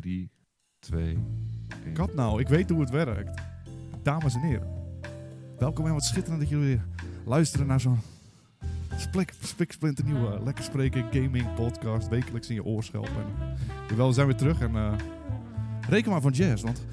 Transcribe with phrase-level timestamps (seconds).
[0.00, 0.30] 3,
[0.78, 1.18] 2,
[1.92, 3.40] Kat nou, ik weet hoe het werkt.
[4.02, 4.68] Dames en heren.
[5.58, 6.84] Welkom en wat schitterend dat jullie weer
[7.24, 7.98] luisteren naar zo'n
[8.96, 12.08] splik, spiksplinter nieuwe Lekker Spreken Gaming Podcast.
[12.08, 13.06] Wekelijks in je oorschelp.
[13.06, 13.56] En,
[13.88, 14.92] jawel, we zijn weer terug en eh,
[15.88, 16.86] reken maar van jazz, want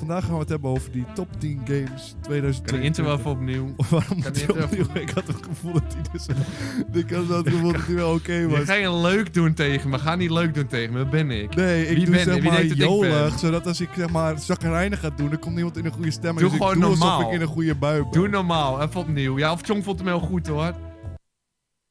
[0.00, 2.64] vandaag gaan we het hebben over die top 10 games 2022.
[2.66, 3.74] Kan de intro even opnieuw?
[3.90, 5.02] Waarom Kan moet die opnieuw?
[5.02, 6.26] Ik had het gevoel dat hij dus...
[7.02, 8.60] ik had het gevoel dat hij wel oké Je was.
[8.64, 9.98] ga je leuk doen tegen me.
[9.98, 10.98] Ga niet leuk doen tegen me.
[10.98, 11.54] Dat ben ik.
[11.54, 15.10] Nee, ik Wie doe ben- zeg maar jolig, zodat als ik zeg maar zagrijnig ga
[15.10, 16.40] doen, dan komt niemand in een goede stemming.
[16.40, 17.28] Doe dus gewoon ik doe alsof normaal.
[17.28, 18.10] ik in een goede bui ben.
[18.12, 18.82] Doe normaal.
[18.82, 19.38] Even opnieuw.
[19.38, 20.74] Ja, of Chong vond hem heel goed hoor.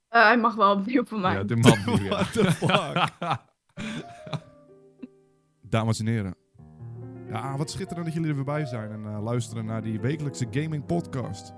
[0.09, 1.33] Eh, hij mag wel opnieuw voor mij.
[1.33, 2.03] Ja, doe maar opnieuw.
[2.03, 2.09] Ja.
[2.09, 3.09] What the fuck?
[5.69, 6.35] Dames en heren.
[7.29, 10.47] Ja, wat schitterend dat jullie er weer bij zijn en eh, luisteren naar die wekelijkse
[10.51, 11.53] gaming podcast.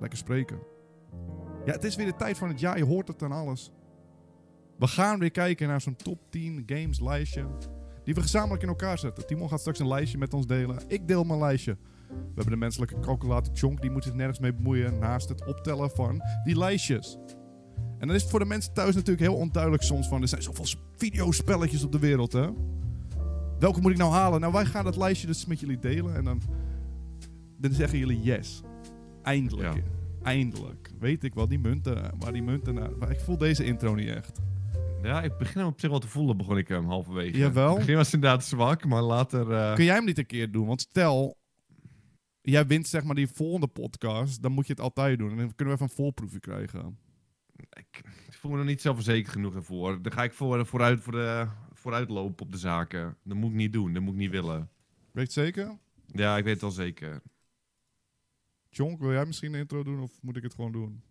[0.00, 0.58] Lekker spreken.
[1.64, 3.70] Ja, het is weer de tijd van het jaar, je hoort het aan alles.
[4.78, 7.46] We gaan weer kijken naar zo'n top 10 games lijstje.
[8.04, 9.26] Die we gezamenlijk in elkaar zetten.
[9.26, 10.78] Timon gaat straks een lijstje met ons delen.
[10.88, 11.76] Ik deel mijn lijstje.
[12.08, 15.90] We hebben de menselijke calculator Chonk, die moet zich nergens mee bemoeien naast het optellen
[15.90, 17.18] van die lijstjes.
[17.98, 20.22] En dan is het voor de mensen thuis natuurlijk heel onduidelijk soms van...
[20.22, 22.48] er zijn zoveel videospelletjes op de wereld, hè?
[23.58, 24.40] Welke moet ik nou halen?
[24.40, 26.40] Nou, wij gaan dat lijstje dus met jullie delen en dan...
[27.58, 28.62] Dan zeggen jullie yes.
[29.22, 29.74] Eindelijk.
[29.76, 29.82] Ja.
[30.22, 30.90] Eindelijk.
[30.98, 32.90] Weet ik wel, die munten, waar die munten naar...
[32.98, 34.40] Maar ik voel deze intro niet echt.
[35.02, 37.38] ja, ik begin hem op zich wel te voelen, begon ik hem halverwege.
[37.38, 37.68] Jawel.
[37.68, 39.52] Het begin was inderdaad zwak, maar later...
[39.52, 40.66] eh, Kun jij hem niet een keer doen?
[40.66, 41.36] Want stel,
[42.40, 45.30] jij wint zeg maar die volgende podcast, dan moet je het altijd doen.
[45.30, 46.98] En dan kunnen we even een voorproefje krijgen.
[47.56, 50.02] ik, ik voel me nog niet zelfverzekerd genoeg ervoor.
[50.02, 51.46] Dan ga ik voor, vooruit, voor de,
[51.86, 53.16] vooruit lopen op de zaken.
[53.22, 53.92] Dat moet ik niet doen.
[53.92, 54.70] Dat moet ik niet willen.
[55.12, 55.78] Weet je het zeker?
[56.06, 57.22] Ja, ik weet het wel zeker.
[58.68, 61.02] Jonk, wil jij misschien een intro doen of moet ik het gewoon doen?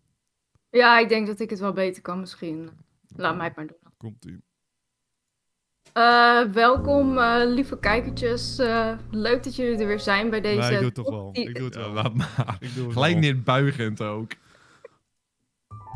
[0.69, 2.69] Ja, ik denk dat ik het wel beter kan misschien.
[3.15, 3.77] Laat mij het maar doen.
[3.97, 4.41] Komt-ie.
[5.93, 8.57] Eh, welkom, eh, lieve kijkertjes.
[8.59, 10.59] Eh, leuk dat jullie er weer zijn bij deze...
[10.59, 11.31] Nee, ik doe het toch wel.
[11.31, 11.93] 10 Ik doe het Ja, wel.
[11.93, 12.57] laat maar.
[12.59, 13.21] Ik doe het Gelijk wel.
[13.21, 14.31] niet buigend ook.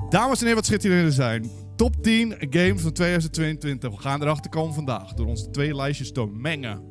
[0.08, 1.50] Dames en heren, wat schitterend jullie er zijn.
[1.76, 3.92] Top 10 games van 2022.
[3.92, 6.84] We gaan erachter komen vandaag door onze twee lijstjes te mengen.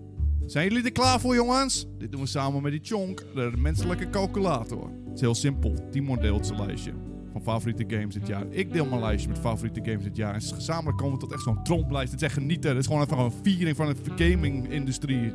[0.46, 1.86] Zijn jullie er klaar voor, jongens?
[1.98, 4.90] Dit doen we samen met die Chonk, de menselijke calculator.
[5.04, 5.88] Het is heel simpel.
[5.90, 6.92] Timon deelt zijn lijstje
[7.32, 8.46] van favoriete games dit jaar.
[8.50, 10.34] Ik deel mijn lijstje met favoriete games dit jaar.
[10.34, 12.12] En gezamenlijk komen we tot echt zo'n tromplijst.
[12.12, 12.70] Het is echt genieten.
[12.70, 15.26] Het is gewoon even een viering van de gaming-industrie.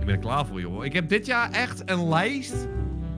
[0.00, 0.84] Ik ben er klaar voor, joh.
[0.84, 2.68] Ik heb dit jaar echt een lijst.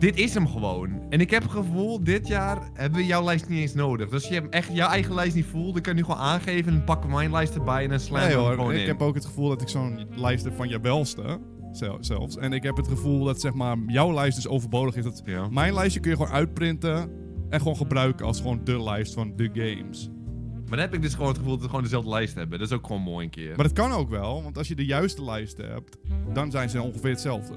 [0.03, 0.91] Dit is hem gewoon.
[1.11, 4.09] En ik heb het gevoel, dit jaar hebben we jouw lijst niet eens nodig.
[4.09, 6.73] Dus als je echt jouw eigen lijst niet voelt, dan kan je nu gewoon aangeven
[6.73, 8.87] en pakken mijn lijst erbij en dan slaan Nee hoor, gewoon ik in.
[8.87, 11.41] heb ook het gevoel dat ik zo'n lijst heb van je welste.
[11.73, 12.37] zel- Zelfs.
[12.37, 15.05] En ik heb het gevoel dat zeg maar jouw lijst dus overbodig is.
[15.05, 15.49] Dat Ja.
[15.49, 17.11] Mijn lijstje kun je gewoon uitprinten
[17.49, 20.11] en gewoon gebruiken als gewoon de lijst van de games.
[20.55, 22.59] Maar dan heb ik dus gewoon het gevoel dat we gewoon dezelfde lijst hebben.
[22.59, 23.57] Dat is ook gewoon mooi een keer.
[23.57, 25.97] Maar dat kan ook wel, want als je de juiste lijst hebt,
[26.33, 27.55] dan zijn ze ongeveer hetzelfde.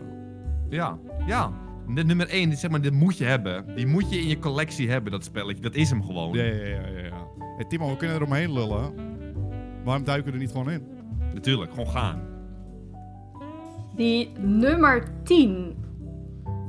[0.70, 1.52] Ja, ja.
[1.94, 3.76] De nummer 1, dit, zeg maar, dit moet je hebben.
[3.76, 5.62] Die moet je in je collectie hebben, dat spelletje.
[5.62, 6.34] Dat is hem gewoon.
[6.34, 7.04] Ja, ja, ja, ja.
[7.06, 7.28] ja.
[7.56, 8.94] Hey, Timo, we kunnen er omheen lullen.
[9.84, 10.84] Waarom duiken we er niet gewoon in?
[11.34, 12.22] Natuurlijk, gewoon gaan.
[13.96, 15.76] Die nummer 10.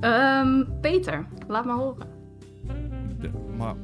[0.00, 2.06] Ehm, Peter, laat maar horen.
[3.20, 3.74] De- maar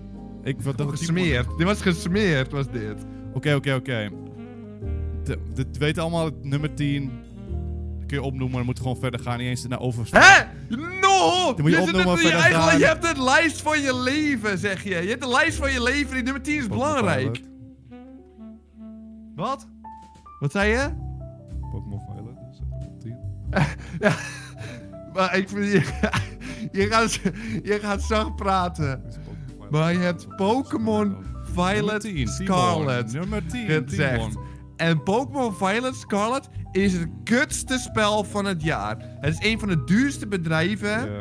[0.42, 1.46] ik wil dat Gesmeerd.
[1.58, 3.06] Dit was gesmeerd, was dit.
[3.32, 4.08] Oké, oké, oké.
[5.54, 7.10] We weten allemaal het nummer 10.
[8.16, 9.38] Je opnoemen, dan moet gewoon verder gaan.
[9.38, 10.06] Niet eens naar over.
[10.10, 10.44] Hè?
[10.76, 11.54] No!
[11.54, 12.78] Dan moet je zit opnoemen verder eigenlijk, gaan.
[12.78, 14.90] je hebt een lijst van je leven, zeg je.
[14.90, 16.14] Je hebt een lijst van je leven.
[16.14, 17.40] Die nummer 10 is belangrijk.
[19.34, 19.68] Wat?
[20.40, 20.90] Wat zei je?
[21.70, 23.16] Pokémon Violet, dus op 10.
[24.00, 24.14] Ja,
[25.14, 25.82] maar ik vind je,
[26.80, 27.12] je, gaat,
[27.62, 29.04] je gaat zacht praten.
[29.08, 29.16] Is.
[29.70, 33.12] Maar je hebt Pokémon Nummer Violet 10, Scarlet.
[33.12, 34.36] Nummer 10, gezegd.
[34.76, 38.96] En Pokémon Violet Scarlet is het kutste spel van het jaar.
[39.20, 40.88] Het is een van de duurste bedrijven.
[41.12, 41.20] Ja.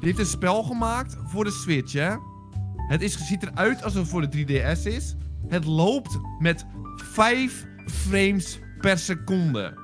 [0.00, 2.14] Die heeft een spel gemaakt voor de Switch, hè?
[2.88, 5.14] Het is, ziet eruit alsof het voor de 3DS is.
[5.48, 6.66] Het loopt met
[6.96, 9.78] 5 frames per seconde.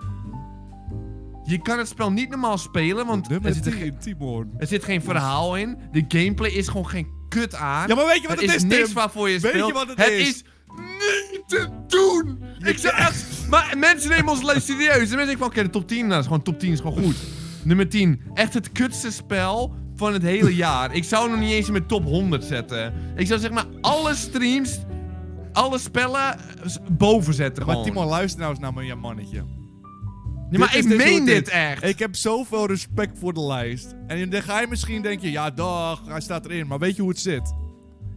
[1.44, 4.84] Je kan het spel niet normaal spelen, want er zit, er, 10, geen- er zit
[4.84, 5.78] geen verhaal in.
[5.92, 7.88] De gameplay is gewoon geen kut aan.
[7.88, 9.72] Ja, maar weet je wat er het is is, niks waarvoor je Weet je speelt.
[9.72, 10.28] wat het is?
[10.28, 10.42] is
[11.32, 12.42] niet te doen!
[12.58, 13.31] Ik zeg echt...
[13.52, 14.92] Maar mensen nemen ons lijst serieus.
[14.92, 16.80] En mensen denken van, oké, de top 10, nou, dat is gewoon top 10, is
[16.80, 17.16] gewoon goed.
[17.64, 18.20] Nummer 10.
[18.34, 20.94] Echt het kutste spel van het hele jaar.
[20.94, 22.94] Ik zou nog niet eens in mijn top 100 zetten.
[23.16, 24.78] Ik zou zeg maar alle streams,
[25.52, 27.82] alle spellen eh, boven zetten Maar.
[27.82, 29.44] Timon, luister nou eens naar mijn mannetje.
[30.50, 31.84] Nee, maar ik meen dit echt.
[31.84, 33.94] Ik heb zoveel respect voor de lijst.
[34.06, 36.66] En dan ga je misschien denken, ja dag, hij staat erin.
[36.66, 37.54] Maar weet je hoe het zit?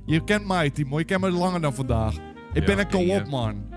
[0.06, 1.00] Je kent mij, Timo.
[1.00, 2.14] Je kent me langer dan vandaag.
[2.14, 2.22] Ik
[2.54, 3.75] Ja, ben een co-op man.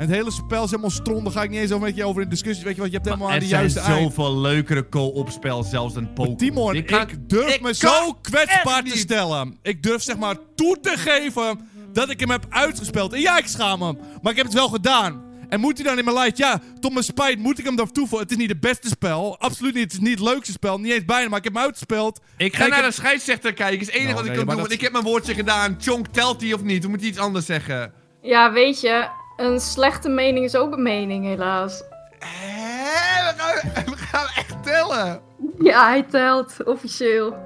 [0.00, 1.24] En het hele spel is helemaal strom.
[1.24, 2.64] Daar ga ik niet eens over met je over in discussie.
[2.64, 4.00] Weet je wat, je hebt helemaal aan er de zijn juiste eind.
[4.14, 6.36] zoveel leukere co-op spel zelfs dan Pokémon.
[6.36, 9.58] Timon, Die ik, kan- durf ik me zo kwetsbaar te stellen.
[9.62, 13.12] Ik durf zeg maar toe te geven dat ik hem heb uitgespeeld.
[13.12, 13.94] En ja, ik schaam me.
[14.22, 15.22] Maar ik heb het wel gedaan.
[15.48, 16.36] En moet hij dan in mijn lijst?
[16.36, 18.18] Ja, tot mijn spijt moet ik hem daar toevoegen.
[18.28, 19.38] Het is niet het beste spel.
[19.38, 19.82] Absoluut niet.
[19.82, 20.78] Het is niet het leukste spel.
[20.78, 22.20] Niet eens bijna, maar ik heb hem uitgespeeld.
[22.36, 23.80] Ik ga ik naar heb- de scheidsrechter kijken.
[23.80, 24.48] is het enige Nou, wat ik kan doen.
[24.54, 25.76] dat- Want ik heb mijn woordje gedaan.
[25.80, 26.82] Chonk, telt die of niet?
[26.82, 27.92] We moeten iets anders zeggen.
[28.22, 29.08] Ja, weet je,
[29.40, 31.82] een slechte mening is ook een mening, helaas.
[32.18, 35.20] Hé, we gaan, we gaan echt tellen.
[35.58, 37.36] Ja, hij telt, officieel.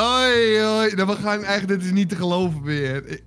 [0.00, 0.94] Oei, oei.
[0.94, 3.20] Nou, we gaan echt, dit is niet te geloven meer.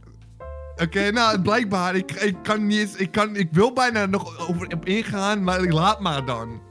[0.75, 4.67] Oké, nou, blijkbaar, ik, ik kan niet eens, ik, kan, ik wil bijna nog over
[4.73, 6.61] op ingaan, maar ik laat maar dan.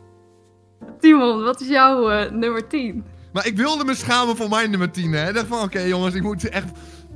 [1.01, 3.05] Timon, wat is jouw eh, nummer 10?
[3.33, 5.29] Maar ik wilde me schamen voor mijn nummer 10, hè.
[5.29, 6.69] Ik dacht van, oké jongens, ik moet echt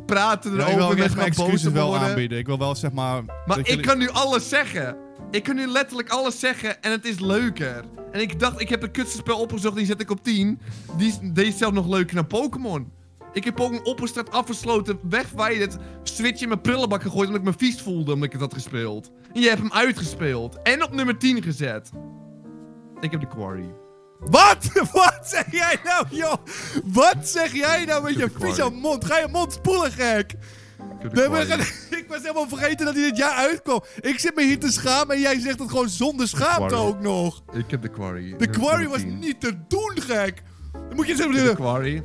[0.06, 2.08] praten Ja, ik erover, wil ik net ben mijn excuses wel worden.
[2.08, 2.38] aanbieden.
[2.38, 3.22] Ik wil wel zeg maar...
[3.46, 4.96] Maar ik jullie- kan nu alles zeggen.
[5.30, 7.84] Ik kan nu letterlijk alles zeggen en het is leuker.
[8.12, 10.58] En ik dacht, ik heb het kutste spel opgezocht, die zet ik op 10.
[10.96, 12.92] Die is zelfs nog leuker dan Pokémon.
[13.32, 17.80] Ik heb Pokémon opgestart, afgesloten, wegwijderd, switch in mijn prullenbak gegooid omdat ik me vies
[17.82, 19.10] voelde omdat ik het had gespeeld.
[19.32, 20.62] En je hebt hem uitgespeeld.
[20.62, 21.90] En op nummer 10 gezet.
[23.00, 23.74] Ik heb de Quarry.
[24.30, 24.70] Wat?
[24.92, 26.34] Wat zeg jij nou, joh?
[26.84, 29.04] Wat zeg jij nou met je vieze mond?
[29.04, 30.32] Ga je mond spoelen, gek?
[31.04, 31.28] Ik Nee,
[32.08, 33.82] was helemaal vergeten dat hij dit jaar uitkwam.
[34.00, 37.42] Ik zit me hier te schamen en jij zegt het gewoon zonder schaamte ook nog.
[37.52, 38.36] Ik heb de Quarry.
[38.36, 39.18] De Quarry was 10.
[39.18, 40.42] niet te doen, gek.
[40.72, 41.50] Dan moet je heb zeggen...
[41.50, 42.02] de Quarry.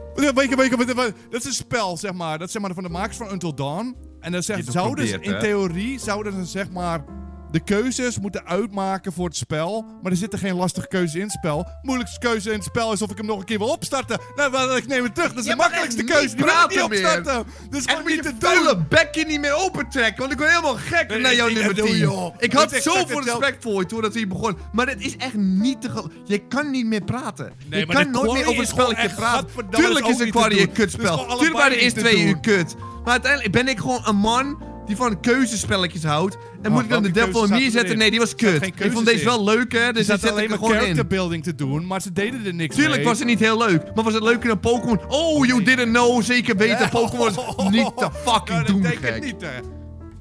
[1.30, 2.38] Dat is een spel, zeg maar.
[2.38, 3.95] Dat is zeg maar van de makers van Until Dawn.
[4.19, 7.04] En dan zouden ze, in theorie, zouden ze zeg maar
[7.51, 9.86] de keuzes moeten uitmaken voor het spel.
[10.01, 11.68] Maar er zitten geen lastige keuzes in het spel.
[11.81, 14.19] Moeilijkste keuze in het spel is of ik hem nog een keer wil opstarten.
[14.36, 15.30] Nou, ik neem het terug.
[15.30, 16.36] Dat is Je de makkelijkste keuze.
[16.36, 17.16] Die wil ik niet praten meer.
[17.16, 17.46] opstarten.
[17.69, 18.86] Dus gewoon niet te doen.
[18.90, 21.86] bekje niet meer opentrekken, want ik word helemaal gek Nee, naar jouw ik- nummer doe,
[21.88, 21.98] 10.
[21.98, 22.36] joh.
[22.38, 25.81] Ik had zoveel respect voor je toen dat hij begon, maar dit is echt niet
[25.81, 26.12] te geloven.
[26.25, 27.54] Je kan niet meer praten.
[27.69, 29.48] Nee, je kan nooit meer over een gewoon spelletje praten.
[29.69, 31.25] Tuurlijk is een Quarry een kutspel.
[31.28, 32.75] Tuurlijk waren de eerste twee uur kut.
[33.04, 36.38] Maar uiteindelijk ben ik gewoon een man die van keuzespelletjes houdt.
[36.62, 37.86] En moet ik dan de Devil in keuzes Me zaten zetten?
[37.88, 37.97] erin?
[37.97, 38.62] Nee, die was kut.
[38.65, 39.25] Ik vond deze in.
[39.25, 40.80] wel leuker, Er dus die zat zet ik alleen er maar gewoon in.
[40.80, 43.06] character building te doen, maar ze deden er niks Tuurlijk mee.
[43.06, 45.00] was het niet heel leuk, maar was het leuker dan Pokémon?
[45.07, 46.89] Oh, you didn't know, zeker weten.
[47.00, 47.36] Pokémon is
[47.69, 49.24] niet te fucking dat doen, denk ik gek.
[49.24, 49.59] niet, hè.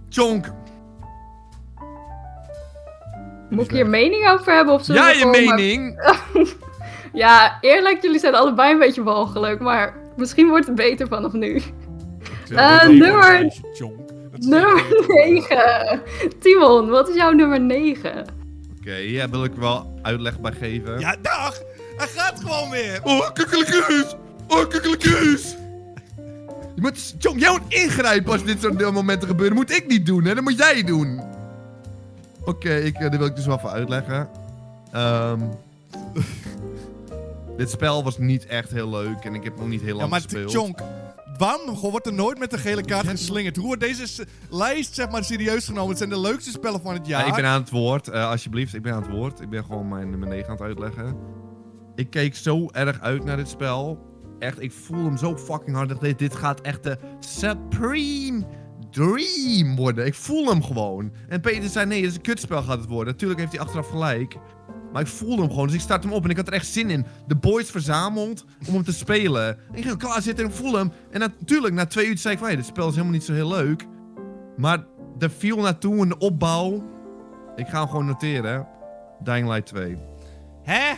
[0.08, 0.52] Chonk,
[3.50, 5.96] Moet ik hier mening over hebben of ja, je mening.
[7.12, 11.62] Ja, eerlijk, jullie zijn allebei een beetje walgelijk, maar misschien wordt het beter vanaf nu.
[12.50, 13.52] Eh, dat nummer-
[14.40, 14.50] jonk.
[14.52, 16.02] Dat Nummer echt- 9.
[16.40, 18.24] Timon, wat is jouw nummer 9?
[18.80, 20.98] Oké, hier wil ik wel uitleg bij geven.
[20.98, 21.60] Ja, dag!
[21.96, 23.00] Hij gaat gewoon weer!
[23.02, 24.16] Oh, kukkelekeus!
[24.48, 25.56] Oh, kukkelekeus!
[26.74, 29.56] Je moet, jij moet ingrijpen als dit soort momenten gebeuren.
[29.56, 30.34] moet ik niet doen, hè?
[30.34, 31.20] Dat moet jij doen.
[32.44, 34.28] Oké, ik, eh, dit wil ik dus wel even uitleggen.
[34.92, 35.40] Ehm
[37.56, 40.10] dit spel was niet echt heel leuk en ik heb nog niet heel Ja, lang
[40.10, 40.50] maar gespeeld.
[41.38, 43.56] Jonk, waarom wordt er nooit met de gele kaart geslingerd?
[43.56, 45.88] Hoe wordt deze lijst zeg maar serieus genomen?
[45.88, 47.20] Het zijn de leukste spellen van het jaar.
[47.20, 48.08] Ja, ik ben aan het woord.
[48.08, 49.40] Eh, alsjeblieft, ik ben aan het woord.
[49.40, 51.16] Ik ben gewoon mijn nummer 9 aan het uitleggen.
[51.94, 54.06] Ik keek zo erg uit naar dit spel.
[54.38, 55.88] Echt, ik voel hem zo fucking hard.
[55.88, 58.46] Dacht, Dit gaat echt de Supreme
[58.90, 60.06] Dream worden.
[60.06, 61.12] Ik voel hem gewoon.
[61.28, 63.12] En Peter zei, nee, dit is een kutspel gaat het worden.
[63.12, 64.36] Natuurlijk heeft hij achteraf gelijk.
[64.92, 66.66] Maar ik voelde hem gewoon, dus ik start hem op en ik had er echt
[66.66, 67.06] zin in.
[67.26, 69.48] De boys verzameld om hem te spelen.
[69.48, 70.92] En ik ging klaar zitten en ik voel hem.
[71.10, 73.32] En natuurlijk, na twee uur zei ik van, hey, dit spel is helemaal niet zo
[73.32, 73.86] heel leuk.
[74.56, 74.84] Maar
[75.18, 76.84] er viel naartoe de opbouw.
[77.56, 78.66] Ik ga hem gewoon noteren.
[79.22, 79.96] Dying Light 2.
[80.62, 80.90] Hè?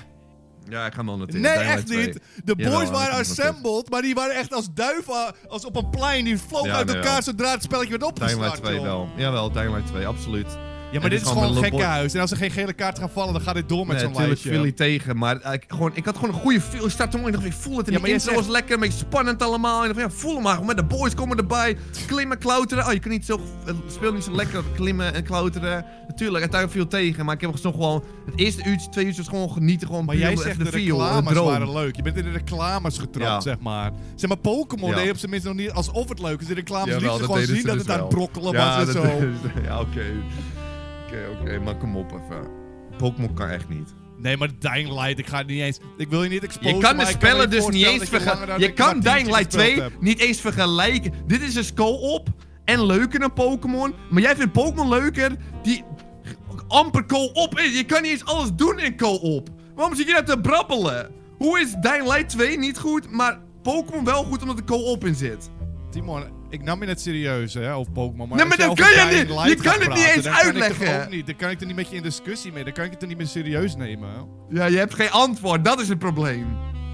[0.68, 1.40] Ja, ik ga hem wel noteren.
[1.40, 2.06] Nee, Dying echt Light 2.
[2.06, 2.44] niet.
[2.44, 6.24] De boys waren assembled, maar die waren echt als duiven, als op een plein.
[6.24, 7.22] Die vlogen Ja, uit nee, elkaar wel.
[7.22, 8.62] zodra het spelletje werd Dying Light opgestart.
[8.62, 8.82] 2 joh.
[8.84, 9.08] wel.
[9.16, 10.46] Jawel, Dying Light 2, absoluut.
[10.92, 12.14] Ja, maar dit is gewoon een een gekke boy- huis.
[12.14, 14.26] En als er geen gele kaart gaan vallen, dan gaat dit door met zo'n natuurlijk
[14.28, 14.50] lijstje.
[14.50, 16.84] viel hij tegen, maar eh, ik, gewoon, ik had gewoon een goede feel.
[16.84, 17.86] Ik start hem op en ik dacht, ik voel het.
[17.86, 19.84] En Ja, die intro was lekker, een beetje spannend allemaal.
[19.84, 20.64] En ik dacht, ja, voel hem maar.
[20.64, 21.76] Met de boys komen erbij.
[22.06, 22.86] Klimmen, klauteren.
[22.86, 25.84] Oh, je kan niet zo, het speelt niet zo lekker klimmen en klauteren.
[26.08, 27.24] Natuurlijk, uiteindelijk viel tegen.
[27.24, 29.86] Maar ik heb nog gewoon, het eerste uurtje, twee uurtjes gewoon genieten.
[29.86, 31.96] Gewoon Maar jij zegt de feel, reclames waren leuk.
[31.96, 33.90] Je bent in de reclames getrapt, zeg maar.
[34.14, 36.46] Zeg maar, Pokémon deed op zijn minst nog niet alsof het leuk is.
[36.46, 39.02] De reclames lieten gewoon zien dat dus het aan brokkelen was en zo.
[39.66, 40.04] ja, oké.
[41.10, 42.50] Oké, oké, maar kom op even.
[42.96, 43.94] Pokémon kan echt niet.
[44.18, 45.80] Nee, maar Dying Light, ik ga het niet eens...
[45.96, 48.60] Ik wil je niet exposen, Je kan de spellen dus niet eens dat vergelijken.
[48.60, 50.00] Je een kan Dying Light gespeeld 2 hebt.
[50.00, 51.12] niet eens vergelijken.
[51.26, 52.28] Dit is dus co-op
[52.64, 53.94] en leuker dan Pokémon.
[54.10, 55.84] Maar jij vindt Pokémon leuker die
[56.68, 57.76] amper co-op is.
[57.76, 59.48] Je kan niet eens alles doen in co-op.
[59.74, 61.10] Waarom zit je daar te brabbelen?
[61.38, 65.14] Hoe is Dying Light 2 niet goed, maar Pokémon wel goed omdat er co-op in
[65.14, 65.50] zit?
[65.90, 68.28] Timon, Ik nam je net serieus, hè, over Pokémon.
[68.28, 70.46] Maar Nee, maar dat kan je niet- je kan het niet eens dan kan ik
[70.62, 71.02] uitleggen.
[71.04, 71.26] ook niet.
[71.26, 72.64] Dan kan ik er niet met je in discussie mee.
[72.64, 74.28] Dan kan ik het er niet meer serieus nemen.
[74.48, 75.64] Ja, je hebt geen antwoord.
[75.64, 76.46] Dat is het probleem.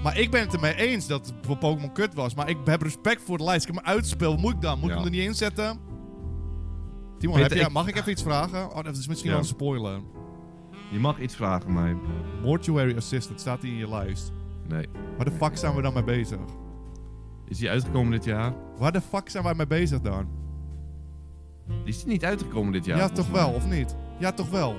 [0.03, 2.35] Maar ik ben het ermee eens dat het voor Pokémon kut was.
[2.35, 3.67] Maar ik heb respect voor de lijst.
[3.67, 4.33] Ik heb hem uitgespeeld.
[4.33, 4.79] Wat moet ik dan?
[4.79, 5.79] Moet ik hem er niet inzetten?
[7.19, 8.75] Timon, heb ik- mag ik even iets vragen?
[8.75, 9.35] Oh, dat is misschien Ja.
[9.35, 9.99] wel een spoiler.
[10.91, 11.95] Je mag iets vragen, mij.
[12.43, 14.31] Mortuary Assistant, staat die in je lijst?
[14.67, 14.85] Nee.
[15.15, 16.37] Waar de fuck zijn we dan mee bezig?
[17.47, 18.53] Is die uitgekomen dit jaar?
[18.77, 20.27] Waar de fuck zijn wij mee bezig dan?
[21.67, 22.97] Die is niet uitgekomen dit jaar.
[22.97, 23.95] Ja, toch wel, of niet?
[24.19, 24.75] Ja, toch wel.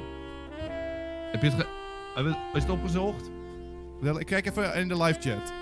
[1.33, 1.67] Heb je het, ge-
[2.15, 3.31] heb je- is het opgezocht?
[4.19, 5.53] Ik kijk even in de live chat.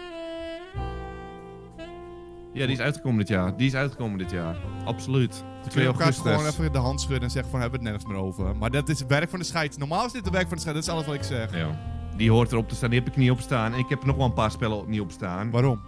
[2.53, 3.57] Ja, die is uitgekomen dit jaar.
[3.57, 4.57] Die is uitgekomen dit jaar.
[4.85, 5.45] Absoluut.
[5.63, 7.95] Kun 2 je elkaar gewoon even de hand schudden en zeggen van hebben we het
[7.95, 8.57] nergens meer over.
[8.57, 9.77] Maar dat is het werk van de scheids.
[9.77, 10.87] Normaal is dit het werk van de scheids.
[10.87, 11.57] Dat is alles wat ik zeg.
[11.59, 11.79] Ja.
[12.17, 12.91] Die hoort erop te staan.
[12.91, 13.73] Die heb ik niet op staan.
[13.73, 15.51] En ik heb er nog wel een paar spellen niet op staan.
[15.51, 15.81] Waarom?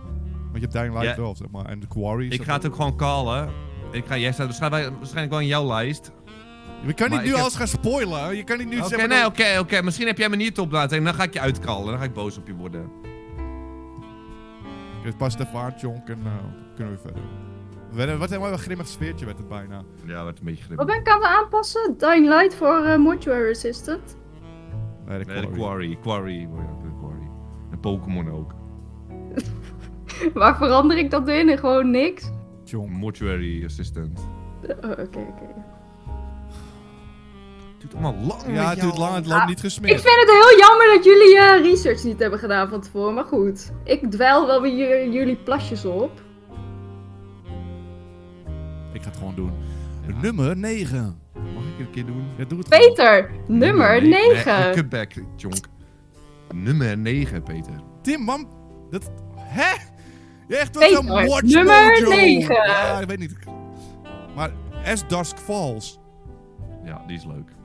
[0.60, 1.22] Want je hebt Dying Light Ja.
[1.22, 1.64] wel, zeg maar.
[1.64, 2.28] En de Quarry.
[2.30, 3.48] Ik ga het ook gewoon callen.
[3.90, 6.12] Ik ga, jij staat waarschijnlijk waarschijnlijk wel in jouw lijst.
[6.86, 8.36] Je kan Maar niet nu heb- alles gaan spoilen.
[8.36, 9.08] Je kan niet nu Oké, zeggen...
[9.08, 9.82] nee, oké, oké.
[9.82, 10.96] Misschien heb jij me niet op laten.
[10.98, 11.86] En dan ga ik je uitkallen.
[11.86, 12.90] Dan ga ik boos op je worden.
[14.98, 16.32] Oké, pas het even aan, Jonk, en uh,
[16.74, 17.22] kunnen we verder.
[17.92, 19.82] We Wat een grimmig sfeertje werd het bijna.
[20.06, 20.86] Ja, werd een beetje Wat grimmig.
[20.86, 21.94] ben ik aan het aanpassen?
[21.98, 24.16] Dying Light voor eh, Mortuary Assistant.
[25.06, 25.58] Nee, de Nee, de Quarry.
[25.58, 25.96] Quarry.
[26.00, 26.48] Quarry.
[26.52, 27.28] Oh ja, de Quarry.
[27.70, 28.54] En Pokémon ook.
[30.34, 31.48] Waar verander ik dat in?
[31.48, 32.30] En gewoon niks?
[32.64, 32.90] Jonk.
[32.90, 34.20] Mortuary Assistant.
[34.84, 35.46] Oh, Oké, oké.
[37.72, 40.00] Het duurt allemaal lang Ja, het duurt lang, het loopt Ah, niet Ik gesmeerd.
[40.00, 43.72] vind het heel jammer dat jullie eh, research niet hebben gedaan van tevoren, maar goed.
[43.84, 46.20] Ik dweil wel weer jullie plasjes op.
[48.92, 49.52] Ik ga het gewoon doen.
[50.06, 50.14] Ja.
[50.22, 51.18] Nummer 9.
[51.34, 52.24] Mag ik een keer doen?
[52.36, 52.88] Ja, doe het gewoon.
[52.94, 54.60] Peter, nummer Nee, 9.
[54.60, 55.54] Nee, cutback, Jonk.
[56.54, 57.72] Nummer 9, Peter.
[58.02, 58.48] Tim, man.
[58.90, 59.10] Dat...
[59.36, 59.76] Hè?
[60.48, 62.08] Je echt wat zo'n watch nummer mojo.
[62.14, 62.54] 9.
[62.54, 63.36] Ja, ik weet niet.
[64.34, 64.50] Maar
[64.86, 65.98] As Dusk Falls.
[66.84, 67.56] Ja, die is leuk.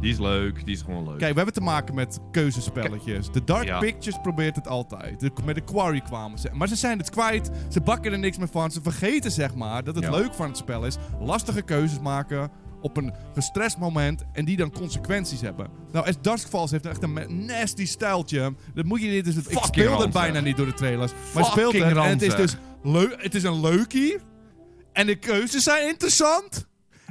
[0.00, 1.18] Die is leuk, die is gewoon leuk.
[1.18, 3.30] Kijk, we hebben te maken met keuzespelletjes.
[3.30, 3.78] De Dark Ja.
[3.78, 5.20] Pictures probeert het altijd.
[5.20, 6.48] De- met de Quarry kwamen ze.
[6.52, 7.50] Maar ze zijn het kwijt.
[7.68, 8.70] Ze bakken er niks meer van.
[8.70, 10.10] Ze vergeten zeg maar dat het Ja.
[10.10, 10.96] leuk van het spel is.
[11.20, 12.50] Lastige keuzes maken
[12.84, 14.24] op een gestrest moment.
[14.32, 15.68] En die dan consequenties hebben.
[15.92, 18.54] Nou, As Dusk Falls heeft echt een nasty stijltje.
[18.74, 19.24] Dat moet je niet...
[19.24, 21.12] Dus, ik Fucking speel het bijna niet door de trailers.
[21.34, 23.22] Maar speelt het en het is dus leuk.
[23.22, 24.18] Het is een leukie.
[24.92, 26.66] En de keuzes zijn interessant.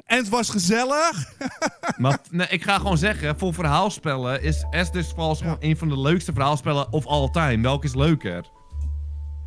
[0.06, 1.12] En het was gezellig.
[1.98, 6.00] Maar nee, ik ga gewoon zeggen, voor verhaalspellen is Estus Falls gewoon een van de
[6.00, 7.64] leukste verhaalspellen of all time.
[7.64, 8.46] Welke is leuker?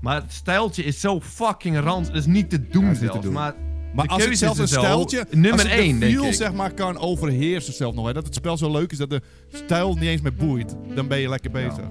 [0.00, 2.06] Maar het stijltje is zo fucking rand.
[2.06, 3.32] Dat is niet te doen Ja, te doen.
[3.32, 3.54] Maar,
[3.96, 5.26] Maar de als het keuzes zelfs een en zo, stijltje...
[5.30, 6.32] Nummer als 1, de denk feel, ik.
[6.34, 8.06] zeg maar, kan overheersen zelf nog.
[8.06, 9.20] Hè, dat het spel zo leuk is dat de
[9.52, 10.76] stijl niet eens meer boeit.
[10.94, 11.84] Dan ben je lekker bezig.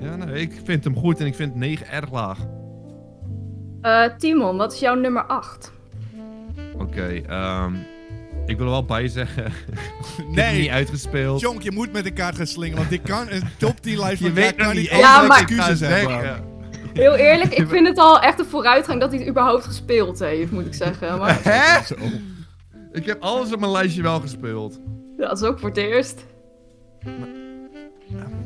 [0.00, 2.38] Ja, nee, ik vind hem goed en ik vind 9 erg laag.
[3.80, 5.72] Eh, Timon, wat is jouw nummer 8?
[6.78, 7.74] Oké, ehm,
[8.46, 9.44] ik wil er wel bij zeggen.
[10.16, 11.40] hem niet Nee, uitgespeeld.
[11.40, 12.78] Jonk, je moet met de kaart gaan slingeren.
[12.78, 15.22] Want dit kan een top 10 lijst je van weet Jack nog kan niet Ja,
[15.22, 16.51] maar- excuses Ik ga hebben.
[16.92, 20.50] Heel eerlijk, ik vind het al echt een vooruitgang dat hij het überhaupt gespeeld heeft,
[20.52, 21.18] moet ik zeggen.
[21.18, 21.82] Maar Hè?
[21.94, 21.94] Zo.
[22.92, 24.80] Ik heb alles op mijn lijstje wel gespeeld.
[25.16, 26.24] dat is ook voor het eerst.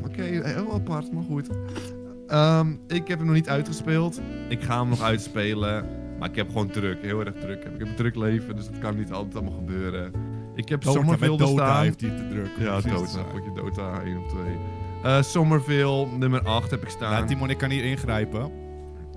[0.05, 1.47] Oké, heel apart, maar goed.
[2.27, 4.21] Ehm, ik heb hem nog niet uitgespeeld.
[4.49, 5.85] Ik ga hem nog uitspelen.
[6.19, 7.63] Maar ik heb gewoon druk, heel erg druk.
[7.63, 10.11] Ik heb een druk leven, dus het kan niet altijd allemaal gebeuren.
[10.55, 11.83] Ik heb Dota, met Somerville Dota staan.
[11.83, 12.49] heeft hij te druk.
[12.59, 13.23] Ja, Dota.
[13.23, 14.41] Pak je Dota 1 of 2.
[15.07, 17.27] Eh Somerville, nummer 8 heb ik Ja, staan.
[17.27, 18.51] Timon, ik kan hier ingrijpen.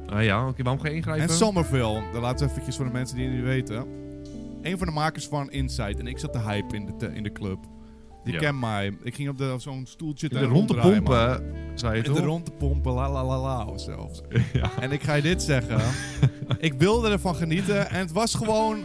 [0.06, 1.28] Ah ja, oké, waarom ga je ingrijpen?
[1.28, 3.85] En Somerville, dat laten we eventjes voor de mensen die het niet weten.
[4.62, 5.94] Een van de makers van Inside.
[5.99, 7.59] En ik zat te hype in de, in de club.
[8.25, 8.38] Die Ja.
[8.38, 8.97] kent mij.
[9.02, 11.44] Ik ging op zo'n stoeltje de te rond te pompen,
[11.75, 12.26] zei je En de toch?
[12.26, 14.20] rond te pompen, la la la la of zelfs.
[14.52, 14.70] ja.
[14.80, 15.80] En ik ga je dit zeggen.
[16.59, 18.78] ik wilde ervan genieten en het was gewoon...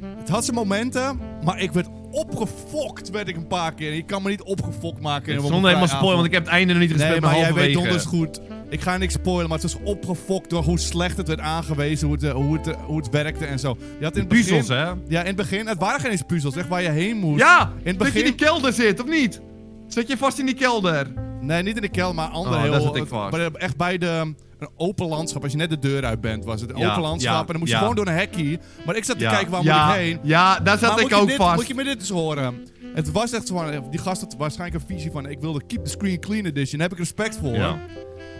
[0.00, 1.88] Het had zijn momenten, maar ik werd
[2.18, 3.94] opgefokt werd ik een paar keer.
[3.94, 5.40] Je kan me niet opgefokt maken.
[5.40, 7.52] Zonder helemaal spoilen, want ik heb het einde nog niet gespeeld, Nee, maar maar jij
[7.54, 8.40] weet donders goed.
[8.68, 12.16] Ik ga niks spoilen, maar het was opgefokt door hoe slecht het werd aangewezen, hoe
[12.16, 13.76] het, eh, hoe het, eh, hoe het werkte en zo.
[13.98, 14.84] Je had in het begin, Puzzels, hè?
[15.08, 17.40] Ja, in het begin, het waren geen eens puzzels, echt waar je heen moest.
[17.40, 17.60] Ja!
[17.60, 18.24] in het Dat je in begin.
[18.24, 19.40] die kelder zit, of niet?
[19.88, 21.06] Zit je vast in die kelder?
[21.40, 22.80] Nee, niet in de kelder, maar ander Oh, heel...
[22.80, 23.34] zat ik vast.
[23.34, 24.34] de- echt bij de...
[24.58, 26.70] Een open landschap, als je net de deur uit bent, was het.
[26.70, 28.58] Een Ja, open landschap ja, en dan moest je gewoon door een hekkie.
[28.86, 30.18] Maar ik zat te kijken, waar moet ik heen?
[30.22, 31.56] Ja, daar zat Maar ik ook dit, vast.
[31.56, 32.66] Moet je me dit eens horen?
[32.94, 35.84] Het was echt zo van, die gast had waarschijnlijk een visie van, ik wilde Keep
[35.84, 36.78] the Screen Clean Edition.
[36.78, 37.54] Daar heb ik respect voor.
[37.54, 37.78] Ja.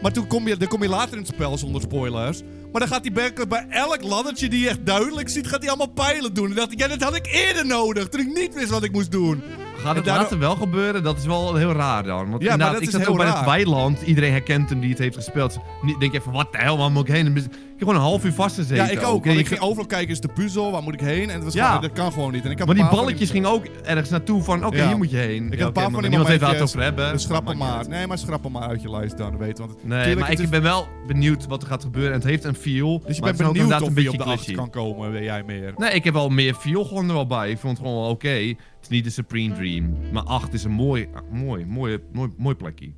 [0.03, 2.43] Maar toen kom, je, dan kom je later in het spel zonder spoilers.
[2.73, 5.69] Maar dan gaat hij bij, bij elk laddertje die je echt duidelijk ziet, gaat hij
[5.69, 6.49] allemaal pijlen doen.
[6.49, 8.93] En dacht ik, ja, dat had ik eerder nodig, toen ik niet wist wat ik
[8.93, 9.43] moest doen.
[9.79, 11.03] Gaat het En daardoor- later wel gebeuren?
[11.03, 12.17] Dat is wel heel raar dan.
[12.17, 14.01] Want Ja, maar inderdaad, dat ik is zat heel ook bij het weiland.
[14.03, 15.59] Iedereen herkent hem die het heeft gespeeld.
[15.99, 17.51] Denk je van, wat de hel, waar moet ik heen?
[17.79, 18.77] Ik heb gewoon een half uur vastgezeten.
[18.85, 19.05] Ja, ik ook.
[19.05, 21.29] En Want je ik ging overal kijken, is de puzzel, waar moet ik heen?
[21.29, 21.67] En het was Ja.
[21.67, 22.45] gewoon, dat kan gewoon niet.
[22.45, 24.87] En ik heb Maar die balletjes gingen ook ergens naartoe van, oké, Ja.
[24.87, 25.47] hier moet je heen.
[25.47, 27.13] Ik Ja, heb een paar van maar die niemand heeft waar het over hebben.
[27.13, 27.97] Dus schrap hem maakt maar.
[27.99, 29.59] Nee, maar schrap hem maar uit je lijst dan, weet.
[29.59, 32.13] Want Nee, maar ik is- ben wel benieuwd wat er gaat gebeuren.
[32.13, 33.03] En het heeft een feel.
[33.07, 35.73] Dus je bent benieuwd inderdaad of beetje op de acht kan komen, weet jij meer.
[35.77, 37.51] Nee, ik heb wel meer feel gewoon er wel bij.
[37.51, 38.29] Ik vond het gewoon wel oké.
[38.29, 39.97] Het is niet de Supreme Dream.
[40.13, 42.91] Maar 8 is een mooi, mooi, mooi, mooi, mooi plekje.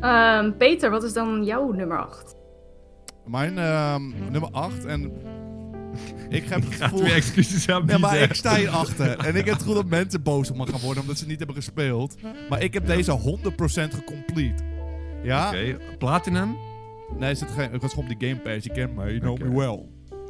[0.00, 2.34] Ehm, Peter, wat is dan jouw nummer 8?
[3.30, 5.12] Mijn ehm, nummer 8 en...
[6.28, 7.02] Ik heb het gevoel...
[7.02, 9.18] weer excuses aan Nee, maar ik sta hierachter.
[9.26, 11.30] En ik heb het gevoel dat mensen boos op me gaan worden omdat ze het
[11.30, 12.16] niet hebben gespeeld.
[12.48, 13.52] Maar ik heb deze 100%
[13.94, 14.62] gecomplete.
[15.22, 15.48] Ja?
[15.48, 16.56] Oké, Platinum?
[17.18, 18.64] Nee, er zit geen, ik was gewoon op die Game Pass.
[18.64, 19.86] Je kent me, you know me well.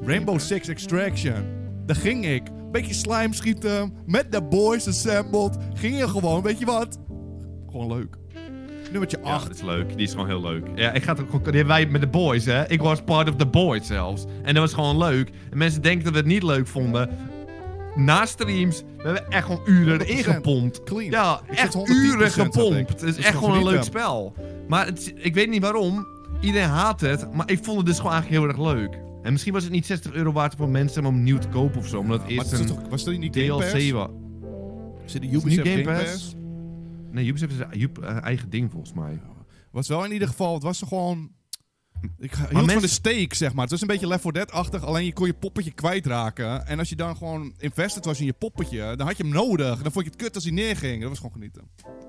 [0.07, 1.45] Rainbow Six Extraction.
[1.87, 2.42] Daar ging ik.
[2.71, 3.92] Beetje slime schieten.
[4.07, 5.57] Met de boys assembled.
[5.75, 6.99] Ging je gewoon, weet je wat?
[7.71, 8.19] Gewoon leuk.
[8.90, 9.47] Nummertje Ja, 8.
[9.47, 9.88] dat is leuk.
[9.97, 10.66] Die is gewoon heel leuk.
[10.75, 11.42] Ja, ik ga het ook gewoon...
[11.42, 12.68] Die hebben wij met de boys, hè.
[12.68, 14.25] Ik was part of the boys zelfs.
[14.42, 15.30] En dat was gewoon leuk.
[15.50, 17.09] En mensen denken dat we het niet leuk vonden.
[17.97, 20.28] Na streams, we hebben echt gewoon uren erin 100%.
[20.28, 20.82] gepompt.
[20.85, 21.11] Clean.
[21.11, 22.90] Ja, Ik echt 110% uren gepompt.
[23.00, 24.35] Het is echt gewoon een leuk spel.
[24.68, 26.06] Maar het, ik weet niet waarom.
[26.40, 27.32] Iedereen haat het.
[27.32, 28.99] Maar ik vond het dus gewoon eigenlijk heel erg leuk.
[29.23, 31.87] En misschien was het niet 60 euro waard voor mensen om nieuw te kopen of
[31.87, 31.99] zo.
[31.99, 33.70] Omdat het Maar eerst het is een toch, was dat niet Game Pass?
[33.73, 34.09] DLC was.
[35.04, 36.35] Zit de Ubisoft Game Pass?
[37.12, 39.20] Nee, Ubisoft is een eh, eigen ding volgens mij.
[39.70, 41.30] Was wel in ieder geval, het was er gewoon...
[42.18, 43.62] Ik hield mensen- van de steak, zeg maar.
[43.62, 46.66] Het was een beetje Left 4 Dead-achtig, alleen je kon je poppetje kwijtraken.
[46.66, 49.82] En als je dan gewoon invested was in je poppetje, dan had je hem nodig.
[49.82, 51.00] Dan vond je het kut als hij neerging.
[51.00, 51.62] Dat was gewoon genieten.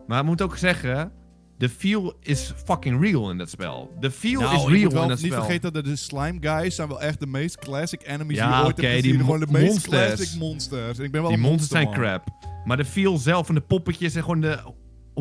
[0.07, 1.11] Maar ik moet ook zeggen,
[1.57, 3.91] de feel is fucking real in dat spel.
[3.99, 5.43] De feel Nou, is real wel in dat niet spel.
[5.43, 8.63] vergeten dat de slime guys zijn wel echt de meest classic enemies Ja, die je
[8.63, 9.25] ooit oké, hebt die gezien.
[9.25, 10.15] Gewoon de meest monsters.
[10.15, 10.97] classic monsters.
[10.97, 12.19] En ik ben wel Die monsters zijn monsterman.
[12.23, 12.65] crap.
[12.65, 14.59] Maar de feel zelf van de poppetjes en gewoon de,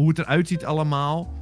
[0.00, 1.32] hoe het eruit ziet allemaal.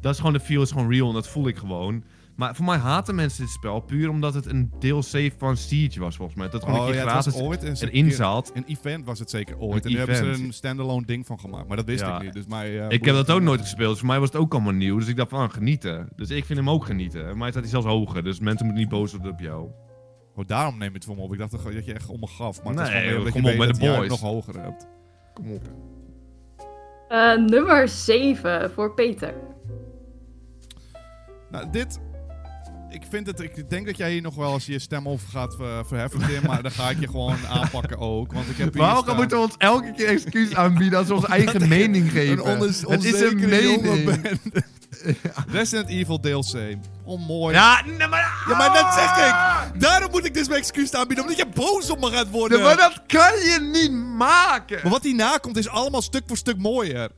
[0.00, 2.04] Dat is gewoon de feel is gewoon real en dat voel ik gewoon.
[2.36, 6.16] Maar voor mij haten mensen dit spel puur omdat het een DLC van Siege was
[6.16, 6.48] volgens mij.
[6.48, 8.50] Dat gewoon Oh een keer ja, het gratis ooit een erin zat.
[8.54, 9.84] Een event was het zeker ooit.
[9.84, 11.68] Een en daar hebben ze een standalone ding van gemaakt.
[11.68, 12.16] Maar dat wist Ja.
[12.16, 12.32] ik niet.
[12.32, 14.52] Dus mij, eh, Ik heb dat ook nooit gespeeld, dus voor mij was het ook
[14.52, 14.98] allemaal nieuw.
[14.98, 16.08] Dus ik dacht van, ah, genieten.
[16.16, 17.28] Dus ik vind hem ook genieten.
[17.28, 19.68] En mij staat hij zelfs hoger, dus mensen moeten niet boos worden op jou.
[20.36, 21.32] Oh, daarom neem je het voor me op.
[21.32, 22.62] Ik dacht dat dat je echt om me gaf.
[22.62, 24.08] Maar het Nee, is gewoon meer omdat je op, bij dat de het boys.
[24.10, 24.86] nog hoger hebt.
[25.34, 25.62] Kom op.
[27.08, 29.34] Eh, nummer 7 voor Peter.
[31.50, 31.98] Nou, dit...
[32.90, 33.40] Ik vind het...
[33.40, 36.42] Ik denk dat jij hier nog wel eens je stem over gaat ver- verheffen, Tim.
[36.46, 38.32] maar dan ga ik je gewoon aanpakken ook.
[38.32, 41.14] Want ik heb hier Waarom staan- moeten we ons elke keer excuus aanbieden als we
[41.14, 42.50] onze eigen mening geven?
[42.50, 44.20] Een het is een mening.
[45.52, 46.76] Resident Evil DLC.
[47.04, 47.54] Oh, mooi.
[47.54, 48.44] Ja, nee, maar...
[48.48, 49.80] Ja, maar dat zeg ik!
[49.80, 52.58] Daarom moet ik dus mijn excuus aanbieden, omdat je boos op me gaat worden.
[52.58, 54.78] Nee, maar dat kan je niet maken.
[54.82, 57.10] Maar wat hierna komt is allemaal stuk voor stuk mooier.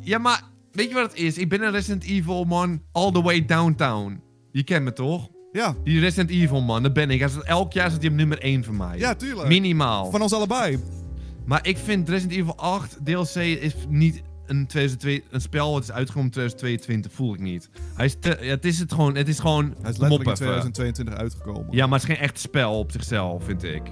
[0.00, 1.38] Ja, maar weet je wat het is?
[1.38, 4.20] Ik ben een Resident Evil man all the way downtown.
[4.52, 5.28] Je kent me toch?
[5.52, 7.20] Ja, Die Resident Evil man, dat ben ik.
[7.20, 8.98] Hij staat- Elk jaar zit hij op nummer 1 van mij.
[8.98, 9.48] ja tuurlijk.
[9.48, 10.10] Minimaal.
[10.10, 10.78] Van ons allebei.
[11.44, 15.90] Maar ik vind Resident Evil 8 DLC is niet een, 2002, een spel wat is
[15.92, 17.70] uitgekomen in 2022, voel ik niet.
[17.94, 20.34] Hij is te- het is het gewoon, het is gewoon Hij is letterlijk in moppen.
[20.34, 21.66] 2022 uitgekomen.
[21.70, 23.82] Ja, maar het is geen echt spel op zichzelf, vind ik.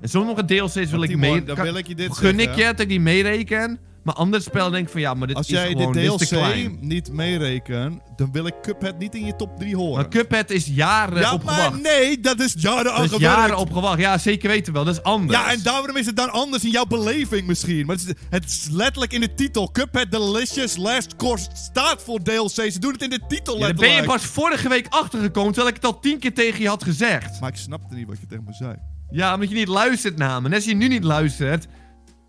[0.00, 1.44] En sommige DLC's wil ik mee...
[1.44, 2.52] dan wil ik je dit gun zeggen.
[2.52, 3.78] ik je dat ik die meereken.
[4.04, 6.28] Maar andere spellen denk ik van ja, maar dit Als is jij gewoon dit is
[6.28, 9.94] te DLC niet meerekent, dan wil ik Cuphead niet in je top 3 horen.
[9.94, 13.36] Maar Cuphead is jaren ja, op maar nee, dat is jaren al Dat is gewerkt.
[13.36, 13.98] jaren op gewacht.
[13.98, 14.84] Ja, zeker weten wel.
[14.84, 15.38] Dat is anders.
[15.38, 17.86] Ja, en daarom is het dan anders in jouw beleving misschien.
[17.86, 19.70] Maar het is, het is letterlijk in de titel.
[19.72, 22.50] Cuphead Delicious Last Course staat voor DLC.
[22.50, 24.00] Ze doen het in de titel Ja, daar ben letterlijk.
[24.00, 27.40] je pas vorige week achtergekomen, terwijl ik het al tien keer tegen je had gezegd.
[27.40, 28.74] Maar ik snapte niet wat je tegen me zei.
[29.10, 30.48] Ja, omdat je niet luistert naar me.
[30.48, 31.66] En als je nu niet luistert...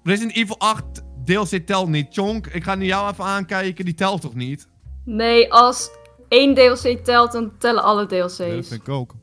[0.06, 0.84] Resident Evil 8
[1.26, 2.08] DLC telt niet.
[2.10, 3.86] Chonk, ik ga nu jou even aankijken.
[3.86, 4.68] Die telt toch niet?
[5.06, 5.90] Nee, als
[6.30, 8.38] één DLC telt, dan tellen alle DLC's.
[8.38, 9.14] Dat vind ik ook.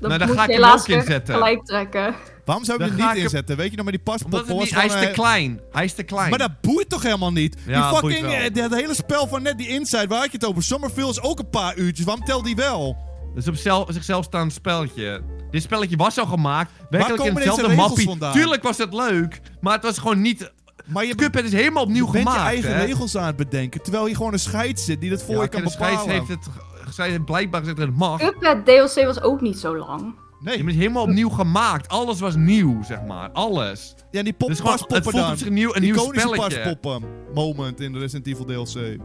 [0.00, 2.14] Dan Nou, daar ga ik je hem ook gelijk trekken.
[2.44, 3.56] Waarom zou je Dan hem niet ik inzetten?
[3.56, 5.60] Weet je nog met die het niet, hij is te eh, klein.
[5.70, 6.30] Hij is te klein.
[6.30, 7.56] Maar dat boeit toch helemaal niet?
[7.66, 8.40] Ja, die boeit fucking, wel.
[8.64, 10.62] eh, dat hele spel van net, die Inside, waar had je het over?
[10.62, 12.06] Summerfield is ook een paar uurtjes.
[12.06, 12.96] Waarom telt die wel?
[13.34, 15.22] Dat is op zel- zichzelf staand spelletje.
[15.52, 16.70] Dit spelletje was al gemaakt.
[16.90, 18.06] Werkelijk komen in deze hetzelfde regels mappie.
[18.06, 18.32] vandaan?
[18.32, 19.40] Tuurlijk was het leuk.
[19.60, 20.52] Maar het was gewoon niet...
[20.86, 22.84] Maar je, Cuphead is helemaal opnieuw je bent gemaakt, je eigen hè?
[22.84, 23.82] regels aan het bedenken.
[23.82, 26.26] Terwijl je gewoon een scheid zit die dat voor Ja, je kan de scheids bepalen.
[26.26, 26.94] heeft het...
[26.94, 28.20] Zij heeft blijkbaar gezegd dat het mag.
[28.20, 30.14] Cuphead DLC was ook niet zo lang.
[30.40, 31.88] Nee, Je bent helemaal opnieuw gemaakt.
[31.88, 33.30] Alles was nieuw, zeg maar.
[33.30, 33.94] Alles.
[34.10, 35.30] ja, die pop Dus gewoon, het voelt dan.
[35.32, 36.34] op zich nieuw, een nieuw spelletje.
[36.36, 37.02] paspoppen
[37.34, 38.98] moment in de Resident Evil DLC.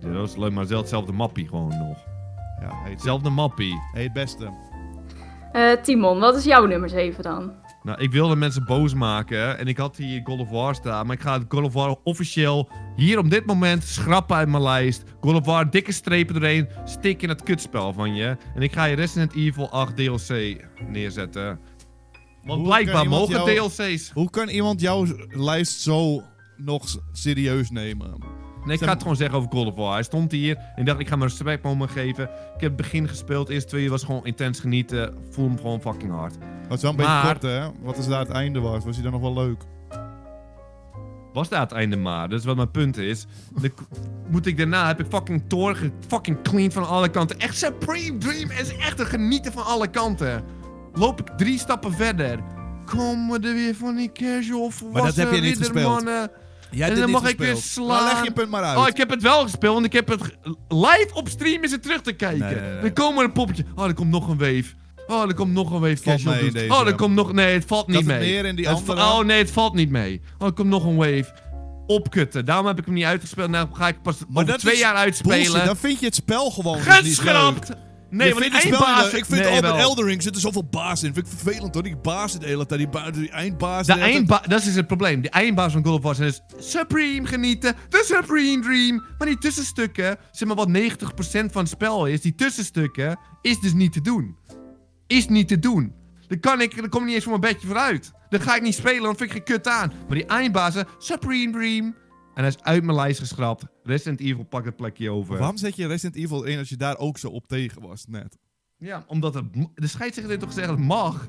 [0.00, 1.96] Ja, dat is leuk, maar zelf- hetzelfde mappie gewoon nog.
[2.60, 3.74] Ja, Hetzelfde mappie.
[3.92, 4.48] hey, het beste.
[5.56, 7.52] Eh, Timon, wat is jouw nummer 7 dan?
[7.82, 11.06] Nou, ik wilde mensen boos maken en ik had hier God of War staan.
[11.06, 14.62] Maar ik ga het God of War officieel hier op dit moment schrappen uit mijn
[14.62, 15.02] lijst.
[15.20, 18.36] God of War, dikke strepen erheen, stik in het kutspel van je.
[18.54, 20.56] En ik ga je Resident Evil 8 DLC
[20.88, 21.60] neerzetten.
[22.44, 24.10] Want Hoe blijkbaar mogen jou- DLC's.
[24.10, 26.22] Hoe kan iemand jouw lijst zo
[26.56, 28.14] nog serieus nemen?
[28.66, 29.92] Nee, ik ga het gewoon zeggen over God of War.
[29.92, 32.24] Hij stond hier en dacht, ik ga mijn respect moment geven.
[32.24, 35.14] Ik heb het begin gespeeld, eerste twee uur was gewoon intens genieten.
[35.30, 36.34] Voel hem gewoon fucking hard.
[36.68, 37.84] Dat is wel een Maar- beetje kort, hè?
[37.84, 38.84] Wat is daar het einde was?
[38.84, 39.62] Was hij dan nog wel leuk?
[41.32, 42.28] Was daar het einde maar.
[42.28, 43.26] Dat is wat mijn punt is.
[44.28, 45.76] Moet ik daarna, heb ik fucking Thor
[46.08, 47.38] fucking clean van alle kanten.
[47.38, 50.44] Echt Supreme Dream is echt een genieten van alle kanten.
[50.94, 52.38] Loop ik drie stappen verder.
[52.84, 55.74] Komen er weer van die casual volwassen heb je niet gespeeld.
[55.76, 56.30] riddermannen.
[56.70, 57.86] Jij En dan mag ik weer slaan.
[58.04, 58.78] Nou, leg je punt maar uit.
[58.78, 60.20] Oh, ik heb het wel gespeeld, want ik heb het
[60.68, 62.38] live op stream is het terug te kijken.
[62.46, 62.78] Nee, nee, nee.
[62.78, 63.64] Er komen een poppetje.
[63.74, 64.64] Oh, er komt nog een wave.
[65.06, 66.72] Oh, er komt nog een wave Valt mee, deze.
[66.74, 67.32] Oh, er komt nog...
[67.32, 68.18] Nee, het valt niet mee.
[68.18, 70.20] meer in die andere- Oh, nee, het valt niet mee.
[70.38, 71.26] Oh, er komt nog een wave.
[71.86, 72.44] Opkutten.
[72.44, 73.50] Daarom heb ik hem niet uitgespeeld.
[73.50, 75.66] Nou ga ik pas Maar over twee is jaar Bullshit, uitspelen.
[75.66, 77.66] dan vind je het spel gewoon dus niet leuk.
[78.10, 79.12] Nee, want die het eindbaas...
[79.12, 79.78] Ik vind nee, ook met wel.
[79.78, 81.14] Elden Ring zitten zoveel baas in.
[81.14, 81.82] Vind ik vervelend hoor.
[81.82, 82.80] Die bazen de hele tijd.
[82.80, 83.86] Die, ba- die eindbaas.
[83.86, 85.22] De eindbaas, dat is dus het probleem.
[85.22, 89.04] De eindbaas van God of War dus Supreme genieten, de Supreme Dream.
[89.18, 90.72] Maar die tussenstukken, zeg maar wat 90%
[91.50, 94.36] van het spel is, die tussenstukken, is dus niet te doen.
[95.06, 95.94] Is niet te doen.
[96.26, 98.12] Dan kan ik, dan kom ik niet eens voor mijn bedje vooruit.
[98.28, 99.92] Dan ga ik niet spelen, dan vind ik geen kut aan.
[100.08, 101.94] Maar die eindbazen, Supreme Dream.
[102.36, 103.64] En hij is uit mijn lijst geschrapt.
[103.82, 105.38] Resident Evil pakt het plekje over.
[105.38, 108.38] Waarom zet je Resident Evil 1 als je daar ook zo op tegen was net?
[108.78, 109.44] Ja, omdat het,
[109.74, 111.28] de scheidsrechter heeft toch gezegd dat het mag.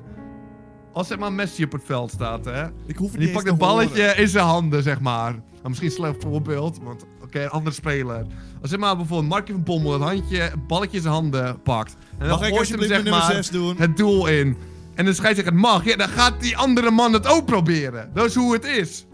[0.92, 2.66] Als zeg maar Messi op het veld staat, hè.
[2.86, 3.66] Ik hoef niet die pakt een horen.
[3.66, 5.32] balletje in zijn handen, zeg maar.
[5.32, 8.26] Nou, misschien een slecht voorbeeld, want oké, een andere speler.
[8.60, 11.96] Als zeg maar bijvoorbeeld Markie van Bommel het handje, balletje in zijn handen pakt.
[12.12, 13.76] En dan Mag ik gooit hij hem zeg maar 6 doen?
[13.76, 14.56] het doel in.
[14.94, 18.10] En de scheidsrechter het mag, ja, dan gaat die andere man het ook proberen.
[18.14, 19.06] Dat is hoe het is.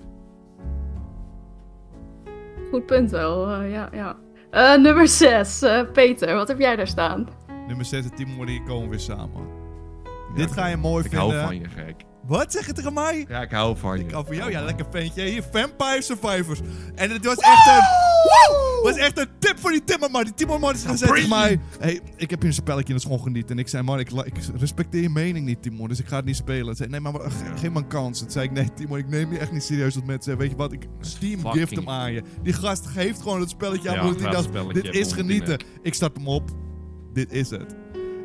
[2.74, 4.16] Goed punt wel, eh, ja, ja.
[4.50, 7.28] Eh, nummer 6, Peter, wat heb jij daar staan?
[7.66, 9.46] Nummer 6 en Timo die komen weer samen.
[10.34, 11.28] Dit ga je mooi Ik vinden.
[11.30, 12.04] hou van je, gek.
[12.26, 13.24] Wat zeg je tegen mij?
[13.28, 14.04] Ja, ik hou van je.
[14.04, 15.22] Ik hou van jou, ja, lekker ventje.
[15.24, 16.60] Hier, Vampire Survivors.
[16.94, 17.82] En het was echt een...
[18.24, 18.80] Woe!
[18.82, 20.24] was echt een tip voor die Timmerman.
[20.24, 21.60] Die Timmerman zei tegen mij...
[21.78, 23.50] hey, ik heb hier een spelletje en dat is gewoon genieten.
[23.50, 24.10] En ik zei, man, ik,
[24.56, 25.88] respecteer je mening niet, Timon.
[25.88, 26.66] Dus ik ga het niet spelen.
[26.66, 28.18] Hij zei, nee, maar maar, ge- geef me een kans.
[28.18, 29.94] Toen zei ik, nee, Timon, ik neem je echt niet serieus.
[29.94, 32.22] Dat mensen zeggen, weet je wat, ik Steam Fucking- gift hem aan je.
[32.42, 34.16] Die gast geeft gewoon het spelletje aan.
[34.52, 35.58] Ja, dit is genieten.
[35.82, 36.50] Ik start hem op.
[37.12, 37.74] Dit is het.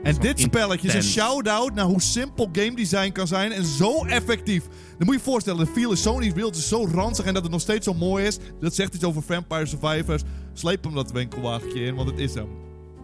[0.03, 4.05] En dit spelletje is een shout-out naar hoe simpel game design kan zijn en zo
[4.05, 4.63] effectief.
[4.67, 7.25] Dan moet je je voorstellen, de feel is zo niet wild, het is zo ranzig
[7.25, 8.37] en dat het nog steeds zo mooi is.
[8.59, 10.21] Dat zegt iets over Vampire Survivors.
[10.53, 12.47] Sleep hem dat winkelwagentje in, want het is hem.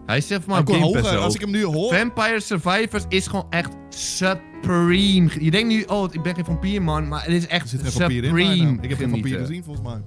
[0.06, 1.94] Hij zegt maar Game hoger, als ik hem nu hoor...
[1.94, 5.30] Vampire Survivors is gewoon echt supreme.
[5.40, 8.24] Je denkt nu, oh, ik ben geen vampierman, maar het is er echt zit vampier
[8.24, 8.78] in supreme naam.
[8.80, 10.02] Ik heb geen vampier gezien, volgens mij.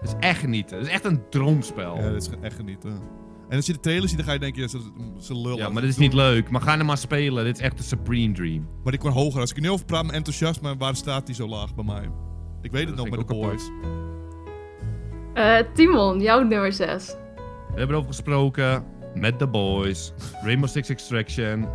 [0.00, 0.76] Het is echt genieten.
[0.76, 1.96] Het is echt een droomspel.
[1.96, 2.98] Ja, dat is echt genieten.
[3.48, 4.78] En als je de trailer ziet, dan ga je denken, ja, ze,
[5.18, 5.56] ze lullen.
[5.56, 6.50] Ja, maar dit is niet leuk.
[6.50, 7.44] Maar ga er maar spelen.
[7.44, 8.68] Dit is echt de supreme dream.
[8.84, 9.40] Maar ik word hoger.
[9.40, 12.10] Als ik er nu over praat, mijn enthousiasme, waar staat die zo laag bij mij?
[12.62, 13.70] Ik weet het nog met de boys.
[15.34, 17.06] Eh, Timon, jouw nummer 6.
[17.06, 17.14] We
[17.68, 18.84] hebben erover gesproken.
[19.14, 20.12] Met de boys.
[20.42, 21.68] Rainbow Six Extraction.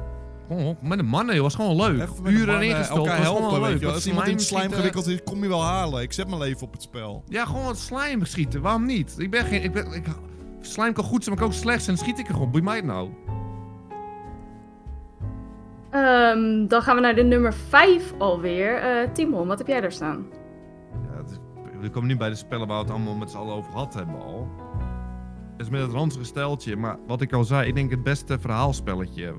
[0.48, 1.44] Gewoon met de mannen, joh.
[1.44, 2.10] was gewoon leuk.
[2.26, 3.04] Uren erin gestoken.
[3.04, 3.72] elkaar was helpen, leuk.
[3.74, 3.88] je wel.
[3.88, 4.78] Wat Als iemand in slime schieten.
[4.78, 6.02] gewikkeld is, kom je wel halen.
[6.02, 7.24] Ik zet mijn leven op het spel.
[7.28, 8.62] Ja, gewoon wat slime schieten.
[8.62, 9.16] Waarom niet?
[9.18, 9.64] Ik ben geen...
[9.64, 10.06] Ik ben, ik,
[10.62, 11.96] slime kan goed zijn, maar kan ook slecht zijn.
[11.96, 12.52] Dan schiet ik er gewoon.
[12.52, 13.10] Boeit mij het nou?
[15.90, 18.76] Ehm, dan gaan we naar de nummer 5 alweer.
[18.78, 20.26] Eh, Timon, wat heb jij daar staan?
[21.04, 21.40] Ja, is-
[21.82, 23.94] we komen nu bij de spellen waar we het allemaal met z'n allen over gehad
[23.94, 24.48] hebben al.
[25.52, 28.40] Het is met het ranzige steltje, maar wat ik al zei, ik denk het beste
[28.40, 29.34] verhaalspelletje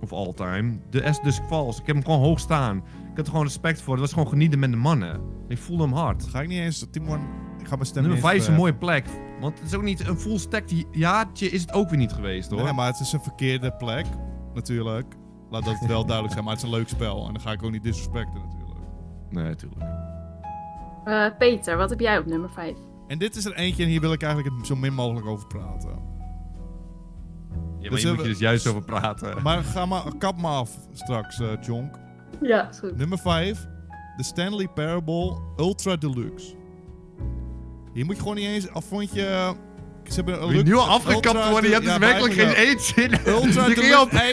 [0.00, 0.78] of all time.
[0.90, 1.80] De S Dusk Falls.
[1.80, 2.76] Ik heb hem gewoon hoog staan.
[2.76, 3.92] Ik had er gewoon respect voor.
[3.92, 5.20] Het was gewoon genieten met de mannen.
[5.48, 6.24] Ik voelde hem hard.
[6.26, 7.20] Ga ik niet eens, Timon,
[7.58, 9.04] ik ga mijn stem Nummer niet 5 is een eens mooie plek.
[9.40, 12.50] Want het is ook niet een full stack jaartje is het ook weer niet geweest
[12.50, 12.62] hoor.
[12.62, 14.06] Nee, maar het is een verkeerde plek,
[14.54, 15.14] natuurlijk.
[15.50, 17.26] Laat dat wel duidelijk zijn, maar het is een leuk spel.
[17.26, 18.80] En dan ga ik ook niet disrespecten, natuurlijk.
[19.30, 19.82] Nee, natuurlijk.
[21.04, 22.76] Eh, Peter, wat heb jij op nummer 5?
[23.06, 25.46] En dit is er eentje en hier wil ik eigenlijk het zo min mogelijk over
[25.46, 25.88] praten.
[25.90, 25.96] Ja,
[27.80, 29.42] maar Dus hier moet je dus juist over praten.
[29.42, 31.98] Maar ga maar, kap me af straks, eh Jonk.
[32.40, 32.96] Ja, is goed.
[32.96, 33.66] Nummer 5.
[34.16, 36.54] De Stanley Parable Ultra Deluxe.
[37.94, 38.72] Hier moet je gewoon niet eens...
[38.72, 39.52] Of vond je...
[40.04, 41.70] Ze hebben een je nu al afgekapt worden?
[41.70, 43.10] Je hebt dus ja, werkelijk geen zin.
[43.24, 43.42] wel.
[43.44, 44.16] Ultra Je ging Deluxe...
[44.16, 44.30] Hey,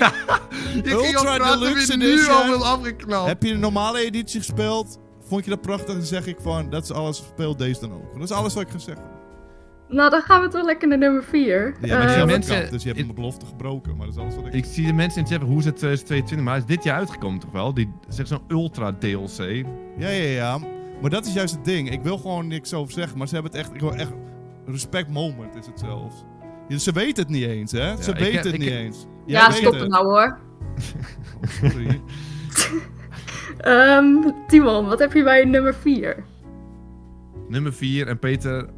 [0.84, 3.28] Je Ultra Deluxe nu al afgeknapt.
[3.28, 5.00] heb je de normale editie gespeeld?
[5.28, 5.96] Vond je dat prachtig?
[5.96, 6.70] Dan zeg ik van...
[6.70, 7.17] Dat is alles.
[7.17, 8.13] Speel deze dan ook.
[8.13, 9.06] Dat is alles wat ik ga zeggen.
[9.88, 11.76] Nou, dan gaan we toch lekker naar nummer 4.
[11.82, 14.36] Ja, maar Eh, die mensen- dus je hebt mijn belofte gebroken, maar dat is alles
[14.36, 14.54] wat ik...
[14.54, 16.39] Ik zie de mensen in het zeggen, hoe is het 2022?
[16.46, 17.74] Maar hij is dit jaar uitgekomen toch wel?
[17.74, 19.65] Die zegt zo'n ultra DLC.
[19.98, 20.60] Ja, ja, ja.
[21.02, 21.92] Maar dat is juist het ding.
[21.92, 23.74] Ik wil gewoon niks over zeggen, maar ze hebben het echt...
[23.74, 24.12] Ik wil echt...
[24.66, 26.26] Respect moment is het zelfs.
[26.68, 28.02] Ja, ze weten het niet eens, hè?
[28.02, 29.06] Ze ik- weten het ik- niet eens.
[29.26, 30.38] ja, Jij stop het nou hoor.
[31.42, 32.02] Sorry.
[33.58, 34.16] Ehm,
[34.48, 36.24] Timon, wat heb je bij nummer 4?
[37.48, 38.08] Nummer 4.
[38.08, 38.70] En Peter,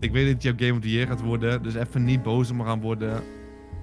[0.00, 1.62] ik weet dat jouw Game of the Year gaat worden.
[1.62, 3.22] Dus even niet boos om me gaan worden.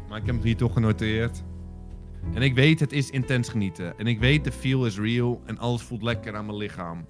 [0.09, 1.43] Maar ik heb het hier toch genoteerd.
[2.33, 3.97] En ik weet, het is intens genieten.
[3.97, 5.41] En ik weet, de feel is real.
[5.45, 7.05] En alles voelt lekker aan mijn lichaam.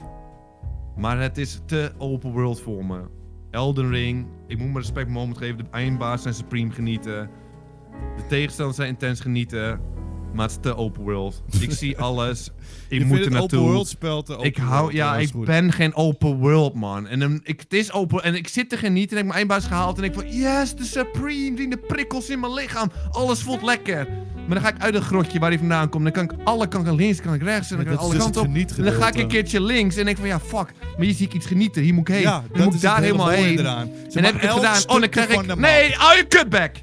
[1.00, 3.02] Maar het is te open world voor me.
[3.52, 4.28] Elden Ring.
[4.48, 5.58] Ik moet me respect moment geven.
[5.58, 7.30] De eindbaas zijn supreme genieten.
[8.18, 9.82] De tegenstanders zijn intens genieten.
[10.34, 11.42] Maar het is te open world.
[11.60, 12.52] Ik zie alles.
[12.88, 13.60] Ik je moet er het naartoe.
[13.60, 15.46] open world spel te open Ik hou, world, ja, dat is ik goed.
[15.46, 17.08] ben geen open world man.
[17.08, 19.38] En um, ik, het is open en ik zit te genieten en ik heb mijn
[19.38, 23.42] eindbaas gehaald en ik van yes, de supreme, die de prikkels in mijn lichaam, alles
[23.42, 24.08] voelt lekker.
[24.48, 26.68] Maar dan ga ik uit een grotje waar hij vandaan komt, dan kan ik alle
[26.68, 28.72] kanten links, kan ik rechts en dan kan ik dat alle is dus kanten het
[28.72, 28.78] op.
[28.78, 31.26] En dan ga ik een keertje links en denk van ja fuck, maar hier zie
[31.26, 32.24] ik iets genieten, hier moet ik heen.
[32.24, 33.60] Ja, dan dat moet is ik daar het hele helemaal mooie heen.
[33.60, 33.90] eraan.
[34.12, 34.74] En heb ik het elk gedaan.
[34.76, 35.50] Oh, dan stukje krijg van ik.
[35.50, 36.00] de Nee, map.
[36.12, 36.76] oh, je cutback!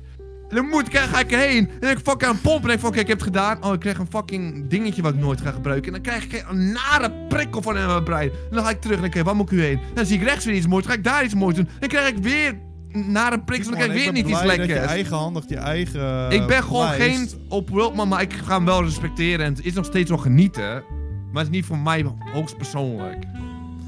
[0.48, 1.68] Dan moet ik, ga ik erheen.
[1.68, 2.62] En dan ik fucking aan pompen.
[2.62, 3.64] En denk ik oké, ik heb het gedaan.
[3.64, 5.86] Oh, ik krijg een fucking dingetje wat ik nooit ga gebruiken.
[5.86, 8.30] En dan krijg ik een nare prikkel van mijn brein.
[8.30, 9.80] En dan ga ik terug en oké, waar moet ik u heen?
[9.94, 10.82] Dan zie ik rechts weer iets moois.
[10.84, 11.68] Dan ga ik daar iets moois doen.
[11.80, 12.58] Dan krijg ik weer
[12.92, 13.70] een nare prikkel.
[13.70, 14.86] Dan krijg ik weer niet iets Dat je lekkers.
[14.90, 18.64] eigenhandig je eigen Ik ben gewoon lijst- geen op world man, maar ik ga hem
[18.64, 19.46] wel respecteren.
[19.46, 20.84] En het is nog steeds wel genieten.
[21.32, 23.24] Maar het is niet voor mij hoogst persoonlijk.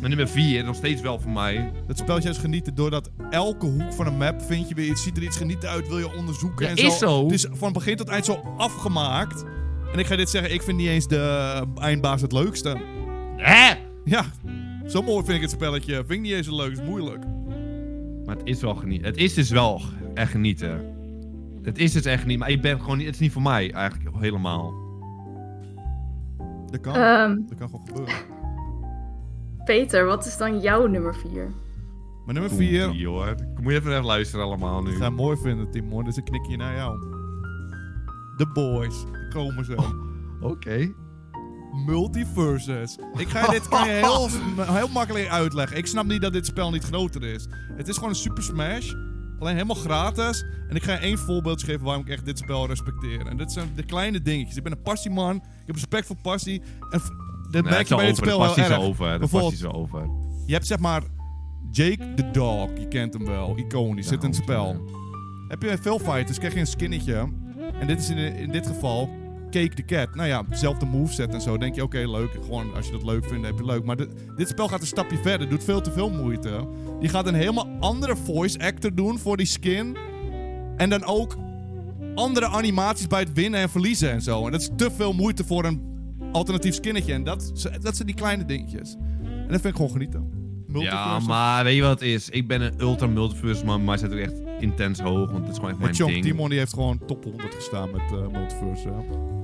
[0.01, 1.73] Maar nummer 4 nog steeds wel voor mij.
[1.87, 5.17] Het spel is genieten doordat elke hoek van een map vind je weer iets, ziet
[5.17, 7.23] er iets genieten uit, wil je onderzoeken Ja, en is zo.
[7.23, 9.45] Het is van begin tot eind zo afgemaakt.
[9.93, 12.77] En ik ga dit zeggen, ik vind niet eens de eindbaas het leukste.
[13.37, 13.75] Hè?
[14.05, 14.25] Ja,
[14.87, 15.95] zo mooi vind ik het spelletje.
[15.95, 17.25] Vind ik niet eens het leuk, is moeilijk.
[18.25, 19.07] Maar het is wel genieten.
[19.07, 19.81] Het is dus wel
[20.15, 20.97] echt genieten.
[21.63, 22.39] Het is dus echt niet.
[22.39, 23.07] Maar ik ben gewoon niet.
[23.07, 24.75] Het is niet voor mij eigenlijk helemaal.
[26.71, 28.15] Dat kan, Ehm, dat kan gewoon gebeuren.
[29.69, 31.53] Peter, wat is dan jouw nummer 4?
[32.25, 33.29] Maar nummer 4, Oeh, hoor.
[33.29, 34.91] Ik moet even even luisteren allemaal nu.
[34.91, 36.99] ik ga het mooi vinden Timon, dus een knikje naar jou.
[38.37, 39.77] The Boys, komen ze.
[40.41, 40.93] Oké.
[41.87, 42.99] Multiverses.
[43.17, 44.29] Ik ga dit kan je heel,
[44.79, 45.77] heel makkelijk uitleggen.
[45.77, 47.47] Ik snap niet dat dit spel niet groter is.
[47.77, 48.93] Het is gewoon een Super Smash.
[49.39, 50.45] Alleen helemaal gratis.
[50.69, 53.27] En ik ga je één voorbeeld geven waarom ik echt dit spel respecteer.
[53.27, 54.57] En dit zijn de kleine dingetjes.
[54.57, 55.37] Ik ben een passieman.
[55.37, 56.63] Ik heb respect voor passie.
[56.91, 57.01] En
[57.51, 58.69] dat merk je bij wel dit spel is erg.
[58.69, 59.19] wel over.
[59.61, 60.11] Wel over.
[60.47, 61.03] Je hebt zeg maar
[61.71, 62.69] Jake the Dog.
[62.79, 63.59] Je kent hem wel.
[63.59, 64.09] Iconisch.
[64.09, 64.77] Zit in het spel.
[65.49, 67.29] Heb je veel fighters, krijg je een skinnetje.
[67.81, 69.11] En dit is in, in dit geval
[69.51, 70.15] Cake the Cat.
[70.15, 71.59] Nou ja, zelfde moveset en zo.
[71.59, 72.31] Denk je, oké, leuk.
[72.45, 73.85] Gewoon, als je dat leuk vindt, heb je het leuk.
[73.85, 75.49] Maar dit, dit spel gaat een stapje verder.
[75.49, 76.69] Doet veel te veel moeite.
[77.01, 79.97] Die gaat een helemaal andere voice actor doen voor die skin.
[80.77, 81.37] En dan ook
[82.15, 84.47] andere animaties bij het winnen en verliezen en zo.
[84.47, 85.89] En dat is te veel moeite voor een
[86.33, 87.13] alternatief skinnetje.
[87.13, 88.95] En dat, dat zijn die kleine dingetjes.
[89.23, 90.37] En dat vind ik gewoon genieten.
[90.73, 92.29] Ja, maar weet je wat het is?
[92.29, 95.51] Ik ben een ultra multiverse man, maar hij zit ook echt intens hoog, want het
[95.51, 96.25] is gewoon echt mijn Chong ding.
[96.25, 98.89] Timon die heeft gewoon top 100 gestaan met eh Multiverse.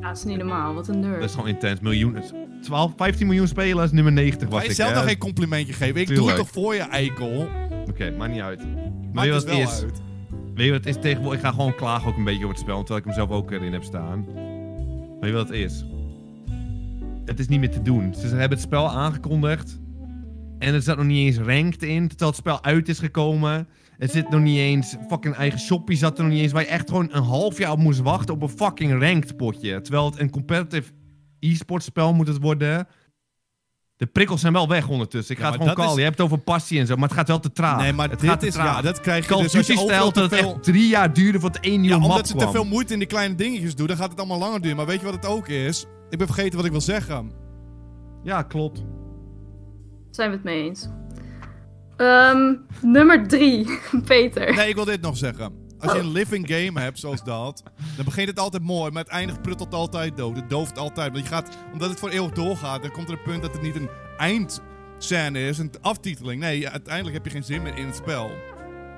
[0.00, 0.74] Ja, dat is niet normaal.
[0.74, 1.20] Wat een nerd.
[1.20, 1.80] Dat is gewoon intens.
[1.80, 2.16] Miljoen,
[2.62, 4.76] 12, 15 miljoen spelers, nummer 90 was Ga je ik.
[4.76, 6.00] zelf nog geen complimentje geven?
[6.00, 7.48] Ik doe het toch voor je, eikel?
[7.88, 8.58] Oké, maakt niet uit.
[8.58, 9.82] Maakt weet je wat het is?
[9.82, 10.00] uit.
[10.54, 11.40] Weet je wat het is tegenwoordig?
[11.40, 13.50] Ik ga gewoon klagen ook een beetje over het spel, terwijl ik hem zelf ook
[13.50, 14.24] erin heb staan.
[15.20, 15.84] Weet je wat het is?
[17.24, 18.14] Het is niet meer te doen.
[18.14, 19.80] Ze hebben het spel aangekondigd.
[20.58, 23.68] En er zat nog niet eens ranked in, terwijl het spel uit is gekomen.
[23.98, 26.68] Er zit nog niet eens, fucking eigen shoppie zat er nog niet eens, waar je
[26.68, 29.80] echt gewoon een half jaar op moest wachten op een fucking ranked potje.
[29.80, 30.92] Terwijl het een competitive
[31.40, 32.86] e-sport spel moet het worden.
[33.96, 35.34] De prikkels zijn wel weg ondertussen.
[35.34, 35.90] Ik Ja, ga het gewoon callen.
[35.90, 37.80] is- Je hebt het over passie en zo, maar het gaat wel te traag.
[37.80, 38.76] Nee, maar het dit gaat te is, traag.
[38.76, 41.12] ja, dat krijg je Call dus als je stelt te dat het echt drie jaar
[41.12, 43.74] duurde voordat één nieuwe Ja, map omdat ze te veel moeite in die kleine dingetjes
[43.74, 44.76] doen, dan gaat het allemaal langer duren.
[44.76, 45.86] Maar weet je wat het ook is?
[46.14, 47.32] Ik ben vergeten wat ik wil zeggen.
[48.22, 48.84] Ja, klopt.
[50.10, 50.88] Zijn we het mee eens?
[51.96, 54.54] Ehm, nummer 3, Peter.
[54.54, 55.52] Nee, ik wil dit nog zeggen.
[55.78, 57.62] Als je een living game hebt zoals dat,
[57.96, 60.36] dan begint het altijd mooi, maar het eindigt pruttelt altijd dood.
[60.36, 61.12] Het dooft altijd.
[61.12, 63.62] Want je gaat, omdat het voor eeuwig doorgaat, dan komt er een punt dat het
[63.62, 66.40] niet een eindscène is, een aftiteling.
[66.40, 68.30] Nee, uiteindelijk heb je geen zin meer in het spel.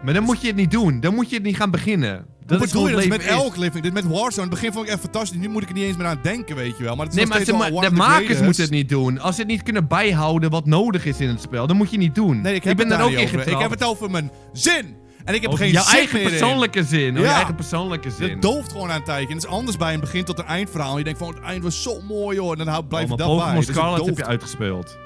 [0.03, 1.01] Maar dan moet je het niet doen.
[1.01, 2.27] Dan moet je het niet gaan beginnen.
[2.47, 2.95] Dat is bedoel je?
[2.97, 3.83] het Dat is met elk living.
[3.83, 4.33] Dit met Warzone.
[4.35, 5.39] In het begin vond ik echt fantastisch.
[5.41, 6.97] Nu moet ik er niet eens meer aan denken, weet je wel.
[6.97, 9.19] Maar het is Nee, maar steeds ma- de makers moeten het niet doen.
[9.21, 11.99] Als ze het niet kunnen bijhouden wat nodig is in het spel, dan moet je
[11.99, 12.41] niet doen.
[12.41, 13.41] Nee, ik heb ben het daar ook niet in.
[13.53, 14.97] Ik heb het over mijn zin.
[15.25, 16.39] En ik heb Over geen jouw zin eigen meer in.
[16.39, 17.15] persoonlijke zin.
[17.17, 17.29] Oh, Ja.
[17.29, 18.31] je eigen persoonlijke zin.
[18.31, 19.29] Het dooft gewoon aan een tijdje.
[19.29, 20.99] En het is anders bij een begin tot een eindverhaal.
[20.99, 22.57] Je denkt van, het eind was zo mooi hoor.
[22.57, 23.37] En dan Oh, blijft maar dat bij.
[23.37, 24.19] Pokémon Dus het Scarlet heb dooft.
[24.21, 24.99] je uitgespeeld.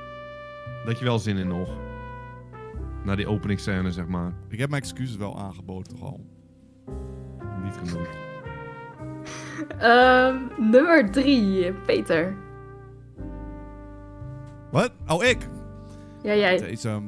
[0.84, 1.68] Dat je wel zin in nog.
[3.04, 4.32] Na die openingsscène, zeg maar.
[4.48, 6.20] Ik heb mijn excuses wel aangeboden toch al.
[7.62, 8.08] Niet genoeg.
[9.78, 10.36] Ehm,
[10.70, 12.36] nummer 3, Peter.
[14.70, 14.92] Wat?
[15.06, 15.48] Oh, ik?
[16.22, 16.56] Ja, jij.
[16.56, 17.04] Deze, ehm,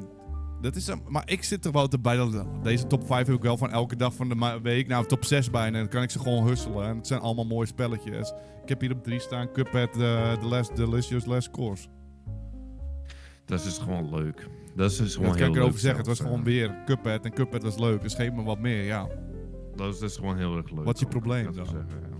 [0.61, 2.17] dat is, ehm, maar ik zit er wel te bij.
[2.17, 4.89] Dat, deze top 5 heb ik wel van elke dag van de week.
[4.89, 5.77] Nou, top 6 bijna.
[5.77, 6.87] En dan kan ik ze gewoon husselen.
[6.89, 8.33] En het zijn allemaal mooie spelletjes.
[8.63, 11.89] Ik heb hier op 3 staan Cuphead, uh, The Last Delicious Last Course.
[13.45, 14.49] Dat is gewoon leuk.
[14.77, 15.99] Dat is gewoon Wat kan heel ik erover zeggen?
[15.99, 16.45] Het was gewoon eh.
[16.45, 17.25] weer Cuphead.
[17.25, 18.03] En Cuphead was leuk.
[18.03, 19.09] Dus geef me wat meer, ja.
[19.77, 20.85] Dat is gewoon heel erg leuk.
[20.85, 21.55] Wat is je probleem dan?
[21.55, 22.17] wel Zeggen, ja.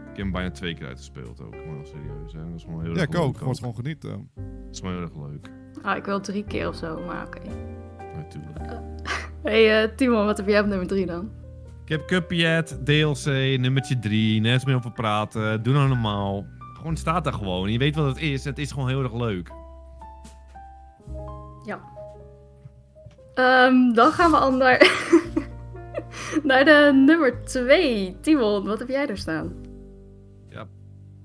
[0.00, 1.54] Ik heb hem bijna twee keer uitgespeeld ook.
[1.54, 2.44] Maar serieus, hè.
[2.44, 3.40] Dat is gewoon heel Ja, erg ik leuk ook.
[3.40, 4.30] Ik gewoon genieten.
[4.34, 5.50] Dat is gewoon heel erg leuk.
[5.82, 7.40] Ah, ik wil drie keer of zo, maar oké.
[8.16, 8.58] Natuurlijk.
[9.42, 11.30] Hey eh, Timon, wat heb jij op nummer 3 dan?
[11.84, 13.24] Ik heb Cuphead, DLC,
[13.58, 14.40] nummertje 3.
[14.40, 15.62] Nergens meer over praten.
[15.62, 16.46] Doe nou normaal.
[16.76, 17.72] Gewoon staat daar gewoon.
[17.72, 18.44] Je weet wat het is.
[18.44, 19.50] Het is gewoon heel erg leuk.
[21.64, 21.80] Ja.
[23.34, 24.78] Ehm, dan gaan we al naar,
[26.42, 28.16] naar de nummer 2.
[28.20, 29.52] Timon, wat heb jij daar staan?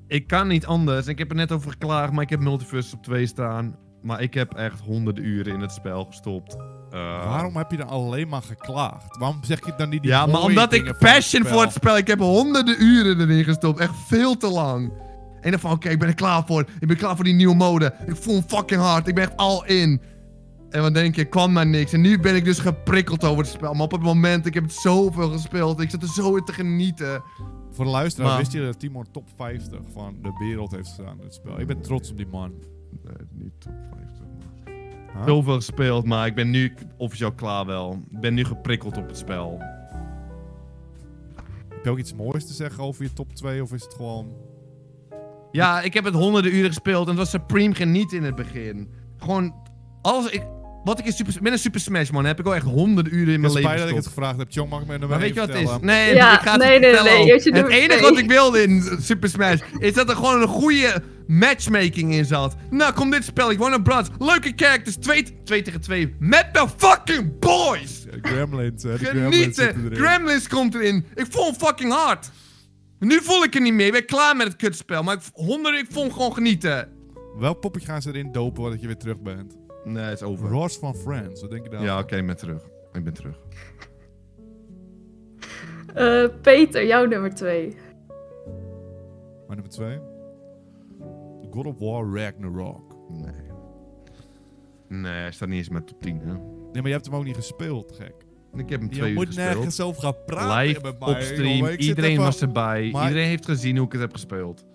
[0.07, 1.07] Ik kan niet anders.
[1.07, 3.75] Ik heb er net over geklaagd, maar ik heb Multiverse op 2 staan.
[4.01, 6.55] Maar ik heb echt honderden uren in het spel gestopt.
[6.89, 9.17] Eh, Waarom heb je dan alleen maar geklaagd?
[9.17, 11.53] Waarom zeg je dan niet die Ja, maar omdat ik het passion spel?
[11.53, 11.97] voor het spel.
[11.97, 13.79] Ik heb honderden uren erin gestopt.
[13.79, 14.93] Echt veel te lang.
[15.41, 16.65] En dan van, oké, ik ben er klaar voor.
[16.79, 17.93] Ik ben klaar voor die nieuwe mode.
[18.05, 19.07] Ik voel hem fucking hard.
[19.07, 20.01] Ik ben echt al in.
[20.75, 21.93] En wat denk je, kwam maar niks.
[21.93, 23.73] En nu ben ik dus geprikkeld over het spel.
[23.73, 25.79] Maar op het moment, ik heb het zoveel gespeeld.
[25.79, 27.23] Ik zat er zo in te genieten.
[27.71, 31.17] Voor de luisteraar, Maar- wist je dat Timon top 50 van de wereld heeft staan
[31.17, 31.59] in het spel?
[31.59, 32.53] Ik ben trots op die man.
[33.03, 34.25] Nee, niet top 50.
[35.13, 35.25] Huh?
[35.25, 37.99] Zoveel gespeeld, maar ik ben nu officieel klaar wel.
[38.11, 39.57] Ik ben nu geprikkeld op het spel.
[41.69, 43.63] Heb je ook iets moois te zeggen over je top 2?
[43.63, 44.27] Of is het gewoon...
[45.51, 48.89] Ja, ik heb het honderden uren gespeeld en het was supreme genieten in het begin.
[49.17, 49.53] Gewoon,
[50.01, 50.53] als ik...
[50.85, 53.27] Wat ik in Super, met een Super Smash Man heb ik al echt honderden uren
[53.27, 54.51] in Ik mijn ben leven spijt dat ik het gevraagd heb.
[54.51, 55.69] John, mag ik me nog Maar wel weet je wat het is?
[55.69, 55.85] vertellen?
[55.85, 59.59] Nee, Ja, ik ga het nee, nee, Het enige wat ik wilde in Super Smash
[59.79, 62.55] is dat er gewoon een goede matchmaking in zat.
[62.69, 63.51] Nou, kom dit spel.
[63.51, 64.09] Ik woon op Brads.
[64.19, 64.95] Leuke characters.
[64.95, 66.15] 2 twee tegen 2.
[66.19, 68.03] Met de fucking boys.
[68.11, 68.97] Ja, Gremlins, hè.
[68.97, 69.95] De Gremlins zitten Genieten.
[69.97, 71.05] Gremlins komt erin.
[71.15, 72.29] Ik voel hem fucking hard.
[72.99, 73.85] Nu voel ik het niet meer.
[73.85, 75.03] Ik ben klaar met het kutspel.
[75.03, 76.87] Maar ik, honderden, ik vond gewoon genieten.
[77.39, 79.55] Welk poppetje gaan ze erin dopen voordat je weer terug bent?
[79.85, 80.49] Nee, het is over.
[80.49, 81.83] Ross van Friends, wat denk je daar?
[81.83, 82.63] Ja, oké, ik ben terug.
[82.93, 83.39] Ik ben terug.
[85.93, 87.75] Eh, Peter, jouw nummer 2.
[89.47, 89.99] Maar nummer 2?
[91.51, 92.95] God of War Ragnarok.
[93.09, 93.33] Nee.
[94.87, 96.33] Nee, hij staat niet eens mijn top 10, hè.
[96.33, 96.37] Nee,
[96.73, 98.13] maar je hebt hem ook niet gespeeld, gek.
[98.55, 99.53] Ik heb hem Je twee uur moet gespeeld.
[99.53, 102.89] nergens over gaan praten Live, met mij, op stream, iedereen even- was erbij.
[102.91, 104.65] Maar- Iedereen heeft gezien hoe ik het heb gespeeld.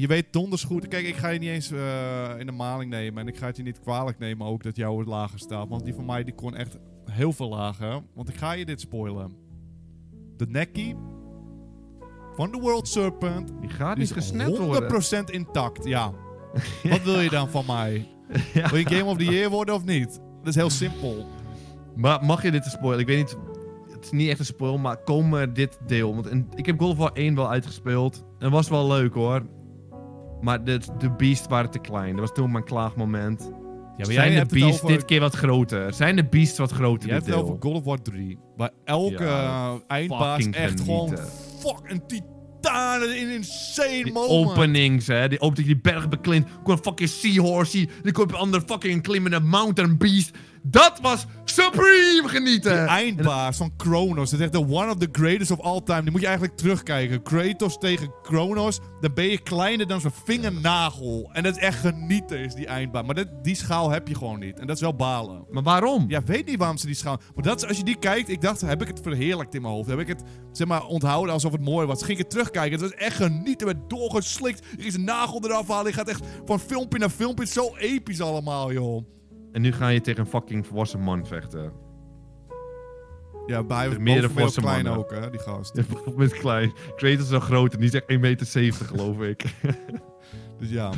[0.00, 0.88] Je weet donders goed.
[0.88, 3.20] Kijk, ik ga je niet eens eh, in de maling nemen.
[3.20, 5.68] En ik ga het je niet kwalijk nemen ook dat jouw lager staat.
[5.68, 6.78] Want die van mij die kon echt
[7.10, 8.02] heel veel lager.
[8.14, 9.36] Want ik ga je dit spoilen.
[10.36, 10.96] De nekkie
[12.34, 15.02] van de World Serpent Die gaat niet is gesnapt worden.
[15.28, 15.84] 100% intact.
[15.84, 16.12] Ja.
[16.90, 18.08] Wat wil je dan van mij?
[18.54, 18.68] Ja.
[18.70, 20.20] Wil je Game of the Year worden of niet?
[20.38, 21.26] Dat is heel simpel.
[21.94, 23.00] Maar mag je dit spoilen?
[23.00, 23.36] Ik weet niet.
[23.92, 26.14] Het is niet echt een spoil, maar komen dit deel.
[26.14, 28.24] Want ik heb God of War 1 wel uitgespeeld.
[28.38, 29.42] En was wel leuk hoor.
[30.40, 32.10] Maar de, de beasts waren te klein.
[32.10, 33.50] Dat was toen mijn klaagmoment.
[33.96, 35.92] Ja, Zijn de beasts dit keer wat groter?
[35.94, 38.38] Zijn de beasts wat groter dit hebt het over God of War 3.
[38.56, 41.30] Waar elke Ja, eh, eindbaas fucking echt gewoon genieten.
[41.58, 44.50] fuck een titaan in insane Die moment.
[44.50, 45.28] openings, hè.
[45.28, 46.46] Die je die berg beklimt.
[46.62, 47.88] Kom een fucking seahorse.
[48.02, 50.30] Dan kom je op een andere fucking klimmende mountain beast.
[50.70, 52.72] Dat was supreme genieten.
[52.72, 54.30] De eindbaas van Kronos.
[54.30, 56.02] Dat is echt de one of the greatest of all time.
[56.02, 57.22] Die moet je eigenlijk terugkijken.
[57.22, 58.80] Kratos tegen Kronos.
[59.00, 61.30] Dan ben je kleiner dan zijn vingernagel.
[61.32, 63.06] En dat is echt genieten, is die eindbaas.
[63.06, 64.58] Maar dat, die schaal heb je gewoon niet.
[64.58, 65.44] En dat is wel balen.
[65.50, 66.04] Maar waarom?
[66.08, 67.20] Ja, weet niet waarom ze die schaal...
[67.34, 69.74] Maar dat is, als je die kijkt, ik dacht, heb ik het verheerlijkt in mijn
[69.74, 69.88] hoofd.
[69.88, 71.98] Heb ik het, zeg maar, onthouden alsof het mooi was.
[71.98, 72.80] Ging ik het terugkijken.
[72.80, 73.66] Het was echt genieten.
[73.66, 74.64] werd doorgeslikt.
[74.78, 75.86] Er is een nagel eraf halen.
[75.86, 77.46] Je gaat echt van filmpje naar filmpje.
[77.46, 79.14] Zo episch allemaal, joh.
[79.52, 81.72] En nu ga je tegen een fucking volwassen man vechten.
[83.46, 85.02] Ja, bij was Meerdere volwassen klein mannen.
[85.04, 85.76] ook, hè, die gast.
[85.76, 85.82] Ja,
[86.16, 86.72] met klein.
[86.96, 88.46] Kratos is zo groot en die is echt 1,70 meter,
[88.86, 89.44] geloof ik.
[90.58, 90.90] Dus ja.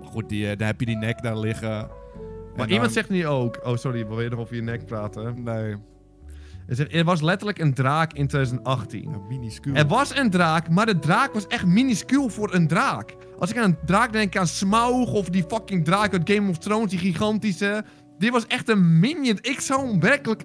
[0.00, 1.68] Maar goed, die, eh, daar heb je die nek daar liggen.
[1.70, 1.88] Maar
[2.52, 3.60] En dan- iemand zegt nu ook...
[3.66, 5.42] Oh, sorry, wil je nog over je nek praten?
[5.42, 5.76] Nee,
[6.90, 9.10] er was letterlijk een draak in 2018.
[9.10, 9.74] ja, minuscuul.
[9.74, 13.14] Er was een draak, maar de draak was echt minuscuul voor een draak.
[13.38, 16.58] Als ik aan een draak denk, aan Smaug of die fucking draak uit Game of
[16.58, 17.84] Thrones, die gigantische.
[18.18, 19.38] Dit was echt een minion.
[19.40, 20.44] Ik zou hem werkelijk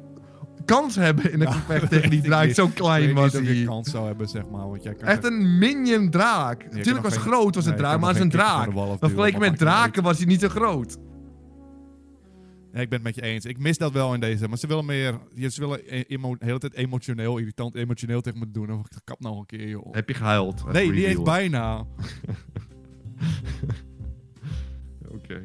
[0.66, 2.50] kans hebben in een Ja, gevecht tegen die ik draak.
[2.50, 3.66] Zo Ik klein weet was niet of je hij.
[3.66, 4.70] kans zou hebben, zeg maar.
[4.70, 6.66] Want jij kan Echt een minion draak.
[6.72, 8.70] Natuurlijk was groot was een draak, ik maar als een draak.
[9.00, 10.98] vergeleken met draken was hij niet zo groot.
[12.78, 13.46] Ja, ik ben het met je eens.
[13.46, 14.48] Ik mis dat wel in deze.
[14.48, 15.20] Maar ze willen meer...
[15.34, 18.72] ja, Ze willen e- emo, de hele tijd emotioneel, irritant emotioneel tegen me doen.
[18.72, 19.94] Of ik kap nou een keer, joh.
[19.94, 20.72] Heb je gehuild?
[20.72, 21.78] Nee, die heeft bijna.
[25.16, 25.42] Oké.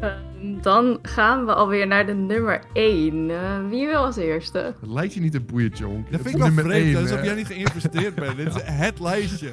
[0.00, 3.68] Ehm, dan gaan we alweer naar de nummer 1.
[3.68, 4.74] wie wil als eerste?
[4.80, 6.10] Het lijkt je niet te boeien, Jonk.
[6.10, 6.96] Dat vind is ik wel vreemd.
[6.96, 7.24] Alsof hè.
[7.24, 8.36] jij niet geïnvesteerd bent.
[8.36, 9.50] Dit is het lijstje.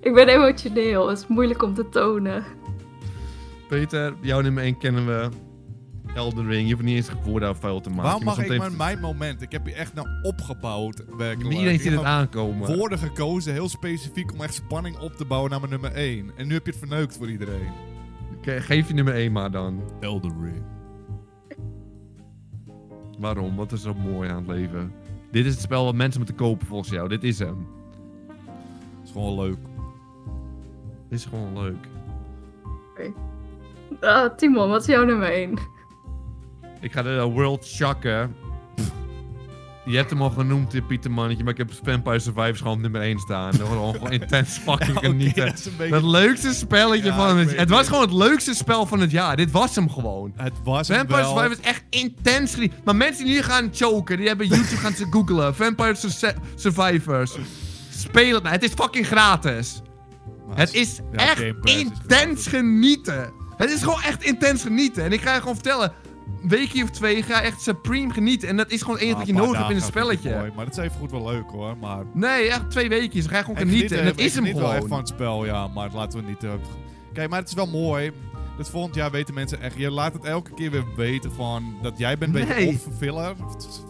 [0.00, 2.44] Ik ben emotioneel, het is moeilijk om te tonen.
[3.68, 5.28] Peter, jouw nummer 1 kennen we.
[6.14, 6.66] Elden Ring.
[6.68, 8.02] Je hoeft niet eens een voordaagvuil te maken.
[8.02, 9.42] Waarom Je mag ik maar mijn moment?
[9.42, 11.04] Ik heb hier echt naar opgebouwd.
[11.16, 11.50] Werkelijk.
[11.54, 12.76] Iedereen Ik ziet heb het aankomen.
[12.76, 16.30] woorden gekozen, heel specifiek om echt spanning op te bouwen naar mijn nummer 1.
[16.36, 17.70] En nu heb je het verneukt voor iedereen.
[18.36, 19.82] Oké, geef je nummer 1 maar dan.
[20.00, 20.62] Elden Ring.
[23.18, 23.56] Waarom?
[23.56, 24.92] Wat is zo mooi aan het leven?
[25.30, 27.08] Dit is het spel wat mensen moeten kopen volgens jou.
[27.08, 27.66] Dit is hem.
[29.04, 29.58] is gewoon leuk.
[31.08, 31.88] Dit is gewoon leuk.
[34.00, 35.58] Ah, Timon, wat is jouw nummer 1?
[36.80, 38.36] Ik ga de uh, World shocken.
[39.84, 42.80] Je hebt hem al genoemd, eh, Pieter Mannetje, maar ik heb Vampire Survivors gewoon op
[42.80, 43.54] nummer 1 staan.
[43.54, 45.46] Gewoon, gewoon intens fucking genieten.
[45.46, 45.92] dat beetje...
[45.92, 47.56] Dat leukste spelletje Ja, van het...
[47.56, 47.88] Het was het.
[47.88, 49.36] gewoon het leukste spel van het jaar.
[49.36, 50.32] Dit was hem gewoon.
[50.36, 51.30] Het was hem Vampire wel.
[51.32, 52.78] Survivors is echt intens genieten.
[52.84, 55.54] Maar mensen die nu gaan choken, die hebben YouTube gaan ze googlen.
[55.54, 57.36] Vampire Sur- Survivors.
[57.90, 58.54] Speel het nou.
[58.54, 59.82] Het is fucking gratis.
[60.48, 63.32] Maar Het is ja, echt intens genieten.
[63.56, 65.04] Het is gewoon echt intens genieten.
[65.04, 65.92] En ik ga je gewoon vertellen,
[66.42, 68.48] een weekje of twee ga je echt supreme genieten.
[68.48, 70.30] En dat is gewoon één Ah, wat je nodig hebt in een spelletje.
[70.36, 71.76] mooi, Maar dat is even goed wel leuk hoor.
[71.76, 73.22] Maar Nee, echt twee weekjes.
[73.22, 73.98] Dan ga je gewoon genieten.
[73.98, 74.98] En dat is hem geniet wel echt van gewoon.
[74.98, 75.68] het spel, ja.
[75.68, 76.44] Maar laten we niet...
[76.44, 76.50] eh,
[77.12, 78.12] Kijk, maar het is wel mooi.
[78.56, 79.76] Dat volgend jaar weten mensen echt...
[79.76, 81.74] Je laat het elke keer weer weten van...
[81.82, 82.66] Dat jij bent een Nee.
[82.66, 83.34] beetje of filler.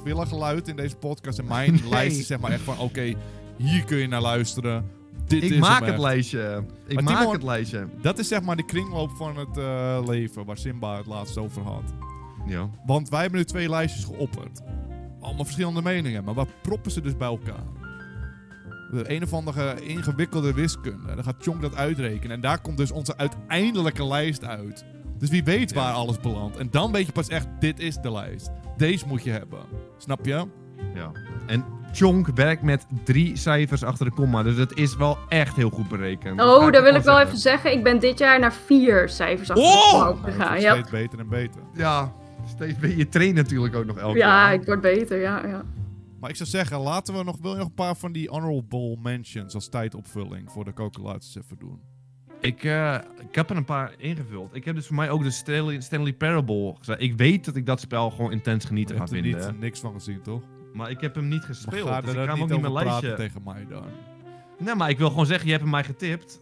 [0.05, 1.39] Filler geluid in deze podcast.
[1.39, 1.89] En mijn Nee.
[1.91, 2.79] lijst is zeg maar echt van...
[2.79, 3.14] Oké,
[3.57, 4.91] hier kun je naar luisteren.
[5.27, 5.99] Dit Ik is maak het echt.
[5.99, 6.64] lijstje.
[6.87, 7.87] Ik Maar maak Timon- het lijstje.
[8.03, 10.45] Dat is zeg maar de kringloop van het eh, leven.
[10.45, 11.95] Waar Simba het laatst over had.
[12.47, 12.68] Ja.
[12.87, 14.61] Want wij hebben nu twee lijstjes geopperd.
[15.20, 17.64] Allemaal verschillende meningen, maar wat proppen ze dus bij elkaar?
[18.91, 21.14] De een of andere ingewikkelde wiskunde.
[21.14, 22.31] Dan gaat Chonk dat uitrekenen.
[22.37, 24.85] En daar komt dus onze uiteindelijke lijst uit.
[25.18, 26.57] Dus wie weet waar alles belandt.
[26.57, 28.51] En dan weet je pas echt, dit is de lijst.
[28.77, 29.61] Deze moet je hebben.
[29.99, 30.47] Snap je?
[30.95, 31.11] ja.
[31.47, 34.42] En Chonk werkt met drie cijfers achter de komma.
[34.42, 36.38] Dus het is wel echt heel goed berekend.
[36.38, 37.26] Dat Oh, daar wil ik wel zeggen.
[37.26, 37.72] even zeggen.
[37.72, 39.72] Ik ben dit jaar naar vier cijfers achter Oh!
[39.72, 40.61] de komma Nou, het gegaan.
[40.61, 41.61] Ja, steeds beter en beter.
[41.74, 42.12] Ja,
[42.47, 42.97] steeds beter.
[42.99, 44.55] Je traint natuurlijk ook nog elke ja, jaar.
[44.55, 45.64] ik word beter, ja, ja.
[46.20, 48.97] Maar ik zou zeggen, laten we nog, wil je nog een paar van die honorable
[49.03, 51.80] mentions als tijdopvulling voor de calculaties even doen?
[52.40, 52.94] Ik, eh,
[53.28, 54.55] ik heb er een paar ingevuld.
[54.55, 57.01] Ik heb dus voor mij ook de Stanley, Stanley Parable gezegd.
[57.01, 59.51] Ik weet dat ik dat spel gewoon intens genieten ga hebt er vinden.
[59.51, 60.42] niet, niks van gezien, toch?
[60.77, 61.89] Maar ik heb hem niet gespeeld.
[61.89, 63.14] ga dus ik ga hem ook niet mijn lijstje.
[63.14, 63.85] tegen mij dan.
[64.59, 66.41] Nee, maar ik wil gewoon zeggen, je hebt hem mij getipt.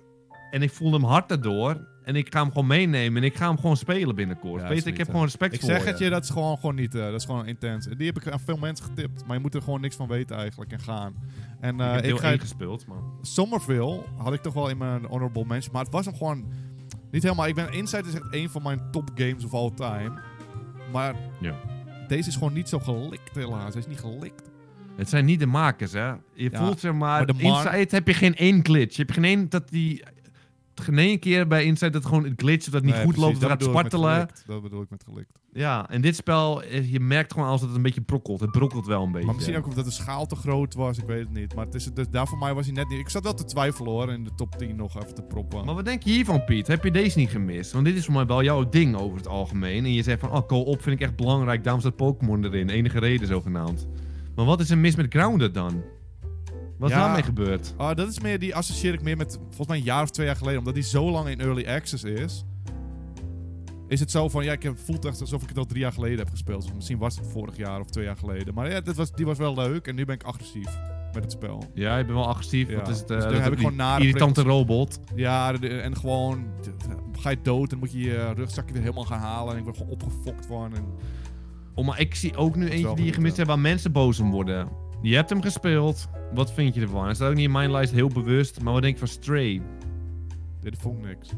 [0.51, 1.93] En ik voelde hem hard daardoor.
[2.05, 3.23] En ik ga hem gewoon meenemen.
[3.23, 4.61] En ik ga hem gewoon spelen binnenkort.
[4.61, 5.13] Ja, sweet, ik heb hè.
[5.13, 5.89] gewoon respect Ik voor zeg je.
[5.89, 7.87] het je, dat is gewoon, gewoon niet, eh, dat is gewoon intens.
[7.87, 10.37] Die heb ik aan veel mensen getipt, maar je moet er gewoon niks van weten
[10.37, 11.15] eigenlijk en gaan.
[11.61, 12.99] En eh, ik heb ik ga 1 gespeeld, maar...
[13.23, 16.45] Somerville had ik toch wel in mijn honorable mention, maar het was hem gewoon
[17.11, 17.47] niet helemaal.
[17.47, 20.13] Ik ben Inside is echt een van mijn top games of all time,
[20.93, 21.55] maar Ja.
[22.09, 23.73] Deze is gewoon niet zo gelikt helaas.
[23.73, 24.51] Hij is niet gelikt.
[24.97, 26.09] Het zijn niet de makers, hè.
[26.09, 27.27] Je Ja, voelt zeg maar...
[27.27, 28.97] maar Inside heb je geen één glitch.
[28.97, 30.03] Je hebt geen één dat die...
[30.75, 33.15] Geen één keer bij Inside dat gewoon het glitch of dat het niet Nee, goed
[33.15, 34.29] precies, loopt dat gaat spartelen.
[34.47, 35.39] Dat bedoel ik met gelikt.
[35.57, 38.41] Ja, en dit spel, eh, je merkt gewoon als dat het een beetje brokkelt.
[38.41, 39.27] Het brokkelt wel een beetje.
[39.27, 41.55] Maar misschien ook omdat de schaal te groot was, ik weet het niet.
[41.55, 42.99] Maar het is, dus daar voor mij was hij net niet.
[42.99, 45.65] Ik zat wel te twijfelen hoor, in de top 10 nog even te proppen.
[45.65, 46.67] Maar wat denk je hiervan, Piet?
[46.67, 47.73] Heb je deze niet gemist?
[47.73, 49.85] Want dit is voor mij wel jouw ding over het algemeen.
[49.85, 52.69] En je zegt van, oh, co-op vind ik echt belangrijk, daarom staat Pokémon erin.
[52.69, 53.87] Enige reden zogenaamd.
[54.35, 55.83] Maar wat is er mis met Grounded dan?
[56.79, 57.03] Wat is Ja.
[57.05, 57.75] daarmee gebeurd?
[57.77, 60.27] Ah, dat is meer, die associeer ik meer met volgens mij een jaar of twee
[60.27, 60.59] jaar geleden.
[60.59, 62.45] Omdat die zo lang in early access is.
[63.89, 65.93] Is het zo van, ja, ik heb, voelt echt alsof ik het al drie jaar
[65.93, 66.63] geleden heb gespeeld.
[66.63, 68.55] Dus misschien was het vorig jaar of twee jaar geleden.
[68.55, 69.87] Maar ja, dit was, die was wel leuk.
[69.87, 70.79] En nu ben ik agressief
[71.13, 71.65] met het spel.
[71.75, 72.71] Ja, ik ben wel agressief.
[72.71, 72.77] Ja.
[72.77, 73.09] Wat is het?
[73.09, 74.59] Dus eh, dat heb ik gewoon nare Irritante prikkels.
[74.59, 75.01] robot.
[75.15, 76.47] Ja, en gewoon,
[77.13, 79.53] ga je dood, dan moet je je rugzakje weer helemaal gaan halen.
[79.53, 80.75] En ik word gewoon opgefokt van.
[80.75, 80.85] En
[81.75, 84.31] Oh, maar ik zie ook nu eentje die je gemist hebt waar mensen boos om
[84.31, 84.69] worden.
[85.03, 86.09] Je hebt hem gespeeld.
[86.35, 87.05] Wat vind je ervan?
[87.05, 88.61] Hij staat ook niet in mijn lijst heel bewust.
[88.61, 89.63] Maar wat denk je van Stray?
[90.61, 91.29] dit vond ik niks.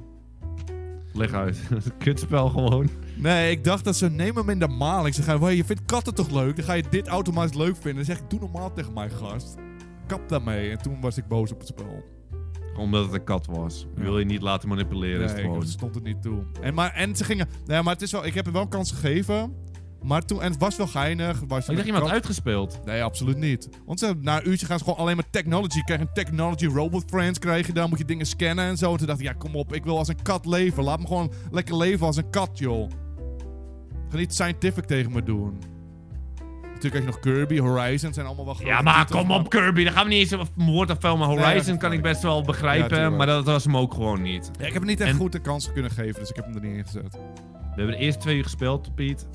[1.17, 1.59] Leg uit.
[1.99, 2.89] Kutspel gewoon.
[3.17, 5.15] Nee, ik dacht dat ze neem hem in de maling.
[5.15, 6.57] Ze gaan, je vindt katten toch leuk?
[6.57, 7.95] Dan ga je dit automatisch leuk vinden.
[7.95, 9.55] Dan zeg ik, doe normaal tegen mij, gast.
[10.07, 10.71] Kap daarmee.
[10.71, 12.05] En toen was ik boos op het spel.
[12.77, 13.87] Omdat het een kat was.
[13.97, 14.03] Ja.
[14.03, 15.61] Wil je niet laten manipuleren, is het Nee, gewoon.
[15.61, 16.43] dat stond het niet toe.
[16.61, 17.49] En, maar, en ze gingen...
[17.67, 18.27] Nee, maar het is wel...
[18.27, 19.55] Ik heb er wel een kans gegeven.
[20.07, 20.43] Maar toen...
[20.43, 21.43] En het was wel geinig.
[21.49, 22.81] Was ik dacht iemand uitgespeeld.
[22.85, 23.69] Nee, absoluut niet.
[23.87, 25.81] Want ze, na een uurtje gaan ze gewoon alleen maar technology.
[25.81, 27.89] Krijg een technology robot friends krijg je dan.
[27.89, 28.93] Moet je dingen scannen en zo.
[28.93, 29.75] En toen dacht ik, ja kom op.
[29.75, 30.85] Ik wil als een kat leven.
[30.85, 32.91] Laat me gewoon lekker leven als een kat, joh.
[34.09, 35.59] Ga niet scientific tegen me doen.
[36.63, 39.85] Natuurlijk heb je nog Kirby, Horizon, zijn allemaal wel grote Ja, maar kom op Kirby,
[39.85, 43.17] daar gaan we niet eens een woord veel, maar Horizon kan ik best wel begrijpen,
[43.17, 44.51] maar dat was hem ook gewoon niet.
[44.59, 46.45] Ja, ik heb hem niet echt En- goed de kans kunnen geven, dus ik heb
[46.45, 47.13] hem er niet in gezet.
[47.13, 49.27] We hebben de eerste twee uur gespeeld, Piet.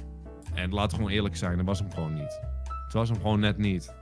[0.54, 2.40] En laten we gewoon eerlijk zijn, dat was hem gewoon niet.
[2.86, 3.94] Het was hem gewoon net niet.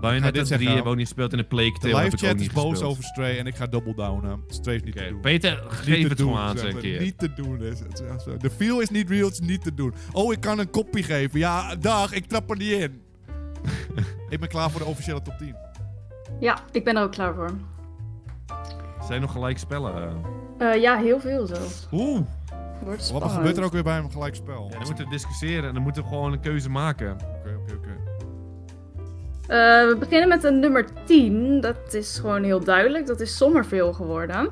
[0.00, 0.66] Bayonetta dit 3 zeggen.
[0.66, 2.70] hebben we ook niet gespeeld en de Plague De Tale heb live chat is boos
[2.70, 2.90] gespeeld.
[2.90, 4.44] over Stray en ik ga double downen.
[4.48, 5.20] Stray is niet te doen.
[5.20, 7.00] Peter, geef het doen, gewoon aan zeg keer.
[7.00, 8.40] Niet te doen is het.
[8.40, 9.94] De feel is niet real, het is niet te doen.
[10.12, 11.38] Oh, ik kan een kopie geven.
[11.38, 13.02] Ja, dag, ik trap er niet in.
[14.28, 15.56] ik ben klaar voor de officiële top 10.
[16.40, 17.50] Ja, ik ben er ook klaar voor.
[19.06, 20.22] Zijn nog gelijk spellen?
[20.58, 21.86] Eh, ja, heel veel zelfs.
[21.92, 22.20] Oeh,
[22.82, 24.64] Wordt Wat gebeurt er ook weer bij een gelijk spel?
[24.70, 27.12] ja, dan moeten we discussiëren en dan moeten we gewoon een keuze maken.
[27.12, 27.96] Oké, oké, oké.
[29.42, 31.60] Eh, we beginnen met een nummer 10.
[31.60, 33.06] Dat is gewoon heel duidelijk.
[33.06, 34.48] Dat is Sommerville geworden.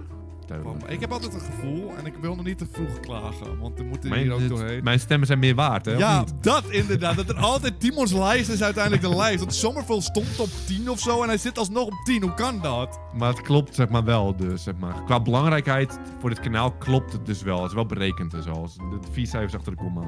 [0.46, 0.90] Duidelijk.
[0.90, 3.84] Ik heb altijd een gevoel en ik wil nog niet te vroeg klagen, want we
[3.84, 4.84] moeten hier ook doorheen.
[4.84, 5.92] mijn stemmen zijn meer waard, hè?
[5.92, 7.16] of Ja, dat inderdaad.
[7.16, 9.38] Dat er altijd Timons lijst is uiteindelijk de lijst.
[9.38, 12.22] Want Sommerville stond op 10 of zo en hij zit alsnog op 10.
[12.22, 13.00] Hoe kan dat?
[13.12, 15.04] Maar het klopt zeg maar wel, dus zeg maar.
[15.04, 17.58] Qua belangrijkheid voor dit kanaal klopt het dus wel.
[17.58, 18.62] Het is wel berekend dus al.
[18.62, 20.02] De vier cijfers achter de komma.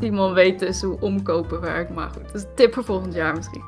[0.00, 1.94] Simon weet dus hoe omkopen werkt.
[1.94, 3.62] Maar goed, dat is een tip voor volgend jaar misschien.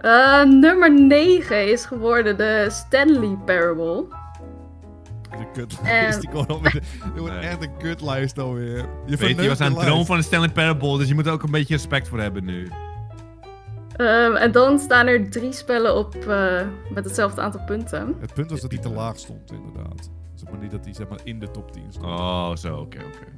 [0.00, 4.04] Eh, nummer 9 is geworden de Stanley Parable.
[5.30, 6.20] De kutlijst.
[6.20, 6.72] Die komt alweer.
[6.72, 8.88] Dit wordt echt een kutlijst alweer.
[9.06, 11.32] Je Weet je, was aan het droom van een Stanley Parable, dus je moet er
[11.32, 12.68] ook een beetje respect voor hebben nu.
[13.96, 16.60] Ehm, en dan staan er drie spellen op eh,
[16.94, 18.16] met hetzelfde aantal punten.
[18.20, 20.10] Het punt was dat hij te laag stond, inderdaad.
[20.34, 22.04] Zeg maar niet dat hij zeg maar, in de top 10 stond.
[22.06, 23.34] Oh, zo, oké, oké.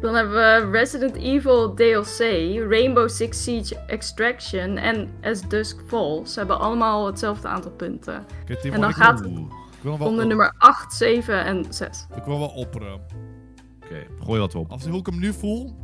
[0.00, 2.18] Dan hebben we Resident Evil DLC,
[2.70, 6.32] Rainbow Six Siege Extraction en As Dusk Falls.
[6.32, 8.24] Ze hebben allemaal hetzelfde aantal punten.
[8.62, 12.06] En dan gaat- Oeh, ik wil hem wel, Om de nummer 8, 7 en 6.
[12.16, 13.00] ik wil wel opperen.
[13.84, 14.70] Oké, gooi wat op.
[14.70, 15.76] Als hoe ik hem nu voel,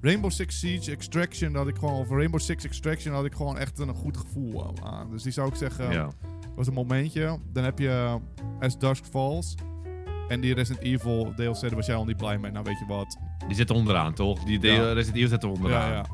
[0.00, 3.78] Rainbow Six Siege Extraction, dat ik gewoon, of Rainbow Six Extraction had ik gewoon echt
[3.78, 5.10] een goed gevoel aan.
[5.10, 6.08] Dus die zou ik zeggen, Ja.
[6.56, 7.38] was een momentje.
[7.52, 8.18] Dan heb je
[8.60, 9.54] As Dusk Falls.
[10.28, 12.50] En die Resident Evil DLC, daar was jij al niet blij mee.
[12.50, 13.18] Nou, weet je wat.
[13.46, 14.44] Die zit onderaan, toch?
[14.44, 14.92] Die ja.
[14.92, 15.88] Resident Evil zit er onderaan.
[15.88, 16.04] Ja, ja.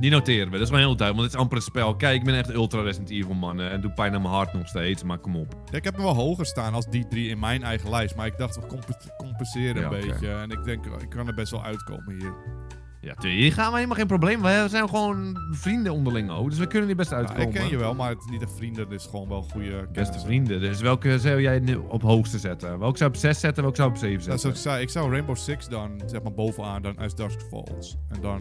[0.00, 0.52] Die noteren we.
[0.52, 1.96] Dat is wel heel duidelijk, want het is amper een spel.
[1.96, 3.60] Kijk, ik ben echt ultra Resident Evil, man.
[3.60, 5.54] eh, En doe pijn aan mijn hart nog steeds, maar kom op.
[5.70, 8.16] Ja, ik heb hem wel hoger staan als die drie in mijn eigen lijst.
[8.16, 10.28] Maar ik dacht, we compe- compenseren Ja, een beetje.
[10.30, 12.32] En ik denk, ik kan er best wel uitkomen hier.
[13.00, 14.42] Ja, hier gaan we helemaal geen probleem.
[14.42, 17.42] We zijn gewoon vrienden onderling ook, dus we kunnen hier best Ja, uitkomen.
[17.48, 18.82] ik ken je wel, maar het is niet echt vrienden.
[18.88, 20.20] Het is gewoon wel goede Beste kennissen.
[20.20, 20.60] vrienden.
[20.60, 22.78] Dus welke zou jij nu op hoogste zetten?
[22.78, 24.50] Welke zou op 6 zetten, welke zou op 7 Ja, zetten?
[24.50, 27.96] ik zei, ik zou Rainbow Six dan, zeg maar, bovenaan dan As Dusk Falls.
[28.08, 28.40] En dan...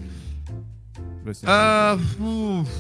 [1.41, 1.93] Eh,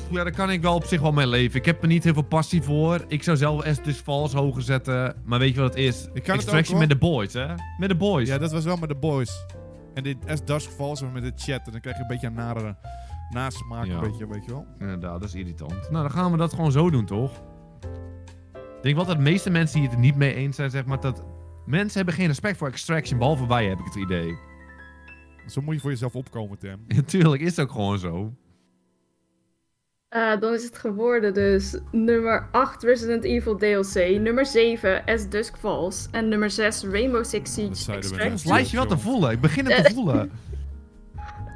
[0.09, 1.59] ja, daar kan ik wel op zich wel mee leven.
[1.59, 3.05] Ik heb er niet heel veel passie voor.
[3.07, 5.15] Ik zou zelf S dus vals hoger zetten.
[5.25, 6.01] Maar weet je wat het is?
[6.13, 7.47] Ik kan het Extraction ook, met de boys, hè?
[7.77, 8.27] Met de boys.
[8.27, 9.45] Ja, dat was wel met de boys.
[9.93, 11.61] En dit As Dusk Falls met de chat.
[11.65, 12.75] En dan krijg je een beetje een nare
[13.29, 13.93] nasmaak, Ja.
[13.93, 14.65] een beetje, weet je wel.
[14.79, 15.89] Inderdaad, dat is irritant.
[15.89, 17.31] Nou, dan gaan we dat gewoon zo doen, toch?
[18.53, 20.85] Ik denk wel dat de meeste mensen hier het er niet mee eens zijn, zeg
[20.85, 21.23] maar, dat...
[21.65, 24.37] Mensen hebben geen respect voor Extraction, behalve wij, heb ik het idee.
[25.47, 26.83] Zo moet je voor jezelf opkomen, Tim.
[26.87, 28.33] Natuurlijk is het ook gewoon zo.
[30.09, 35.57] Eh, dan is het geworden dus nummer 8 Resident Evil DLC, nummer 7 As Dusk
[35.57, 37.91] Falls en nummer 6 Rainbow Six Siege.
[37.91, 38.53] Het Extraction.
[38.53, 39.31] lijst je wel te voelen.
[39.31, 40.31] Ik begin het te voelen.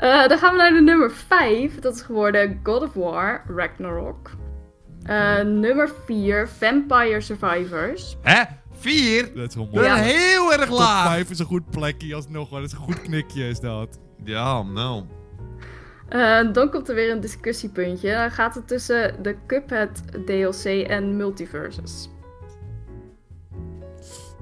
[0.02, 1.80] Eh, dan gaan we naar de nummer 5.
[1.80, 4.32] Dat is geworden God of War Ragnarok.
[5.04, 8.18] Eh, nummer 4 Vampire Survivors.
[8.22, 8.44] Hè?
[8.82, 9.32] Vier?
[9.36, 9.88] Dat is wel mooi.
[9.88, 11.05] Is heel erg Top laag.
[11.05, 12.49] 5 is een goed plekje alsnog.
[12.49, 13.99] Dat is een goed knikje, is dat.
[14.23, 15.03] Ja, nou.
[16.09, 18.13] Eh, dan komt er weer een discussiepuntje.
[18.13, 22.09] Dan gaat het tussen de Cuphead DLC en Multiverses.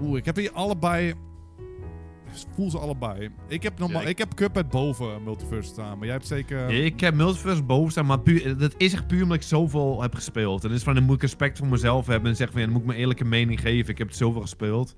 [0.02, 1.14] Oeh, ik heb hier allebei...
[2.56, 3.30] Voel ze allebei.
[3.48, 5.98] Ik heb, normaal, Ja, ik- ik heb Cuphead boven Multiverse staan.
[5.98, 6.70] Maar jij hebt zeker...
[6.70, 10.16] Ik heb Multiverse boven staan, maar puur, dat is echt puur omdat ik zoveel heb
[10.16, 10.64] gespeeld.
[10.64, 12.74] En dus van, dan moet ik respect voor mezelf hebben en zeggen van, ja, dan
[12.76, 13.92] moet ik mijn eerlijke mening geven.
[13.92, 14.96] Ik heb het zoveel gespeeld.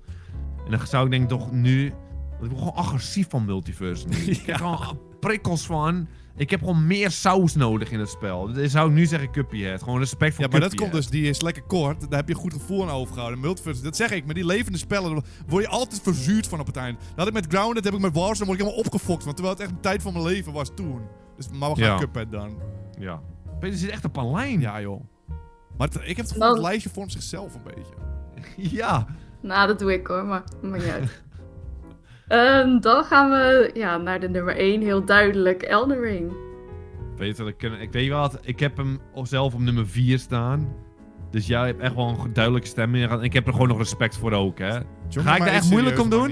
[0.64, 1.90] En dan zou ik denk toch nu...
[2.30, 4.16] want Ik ben gewoon agressief van Multiverse nu.
[4.32, 6.08] Ik heb gewoon prikkels van...
[6.36, 8.52] Ik heb gewoon meer saus nodig in het spel.
[8.52, 9.82] Dus zou ik nu zeggen Cuphead.
[9.82, 12.00] Gewoon respect voor Ja, maar dat komt dus, die is lekker kort.
[12.00, 13.40] Daar heb je een goed gevoel aan overgehouden.
[13.40, 16.76] Multiverse, dat zeg ik, met die levende spellen word je altijd verzuurd van op het
[16.76, 16.98] eind.
[16.98, 19.24] Dat had ik met Grounded, heb ik met Warzone, word ik helemaal opgefokt.
[19.24, 21.00] Want terwijl het echt een tijd van mijn leven was toen.
[21.36, 21.98] Dus, maar we gaan Ja.
[21.98, 22.58] Cuphead dan.
[22.98, 23.20] Ja.
[23.60, 24.60] Peter zit echt op een lijn.
[24.60, 25.00] Ja, joh.
[25.78, 27.94] Maar het- ik heb het gevoel, het lijstje vormt zichzelf een beetje.
[28.76, 29.06] ja.
[29.42, 31.21] Nou, dat doe ik hoor, maar maakt niet uit.
[32.32, 36.32] Ehm, dan gaan we ja, naar de nummer 1, heel duidelijk, Elden Ring.
[37.16, 40.68] Peter, ik, ken- ik weet wel, wat- ik heb hem zelf op nummer 4 staan.
[41.30, 43.08] Dus jij hebt echt wel een duidelijke stem in.
[43.08, 44.78] En ik heb er gewoon nog respect voor ook, hè.
[45.08, 46.30] John, Ga ik daar echt moeilijk om doen?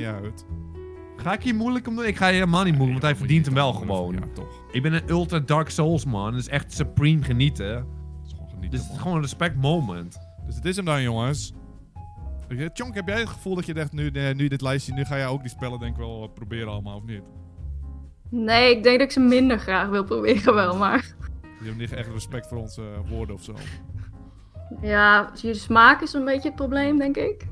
[1.16, 2.04] Ga ik hier moeilijk om doen?
[2.06, 4.12] Ik ga hier helemaal niet moeilijk, want hij verdient hem wel gewoon.
[4.14, 4.62] Ja, toch.
[4.72, 7.74] Ik ben een ultra Dark Souls man, dus echt supreme genieten.
[7.74, 7.84] Het
[8.26, 10.18] is gewoon genieten, Dus het is gewoon een respect moment.
[10.46, 11.52] Dus het is hem dan, jongens.
[12.56, 15.16] Chonk, heb jij het gevoel dat je dacht, nu, eh, nu dit lijstje, nu ga
[15.16, 17.22] jij ook die spellen denk ik wel eh, proberen allemaal, of niet?
[18.30, 21.14] Nee, ik denk dat ik ze minder graag wil proberen wel, maar...
[21.60, 23.54] Je hebt niet echt respect voor onze eh, woorden of zo.
[24.82, 27.46] Ja, je smaak is een beetje het probleem, denk ik.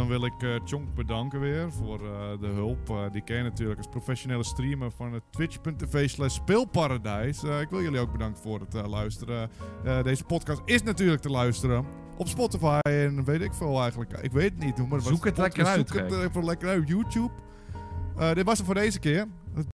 [0.00, 2.90] Dan wil ik eh Chonk bedanken weer voor eh, de hulp.
[2.90, 7.42] Eh, die ken je natuurlijk als professionele streamer van het twitch.tv slash speelparadijs.
[7.42, 9.50] Ik wil jullie ook bedanken voor het luisteren.
[10.02, 11.84] Deze podcast is natuurlijk te luisteren
[12.16, 14.12] op Spotify en weet ik veel eigenlijk.
[14.12, 14.88] Ik weet het niet.
[14.88, 16.88] Maar Zoek het lekker uit, Zoek het lekker uit.
[16.88, 17.32] YouTube.
[18.34, 19.26] Dit was het voor deze keer.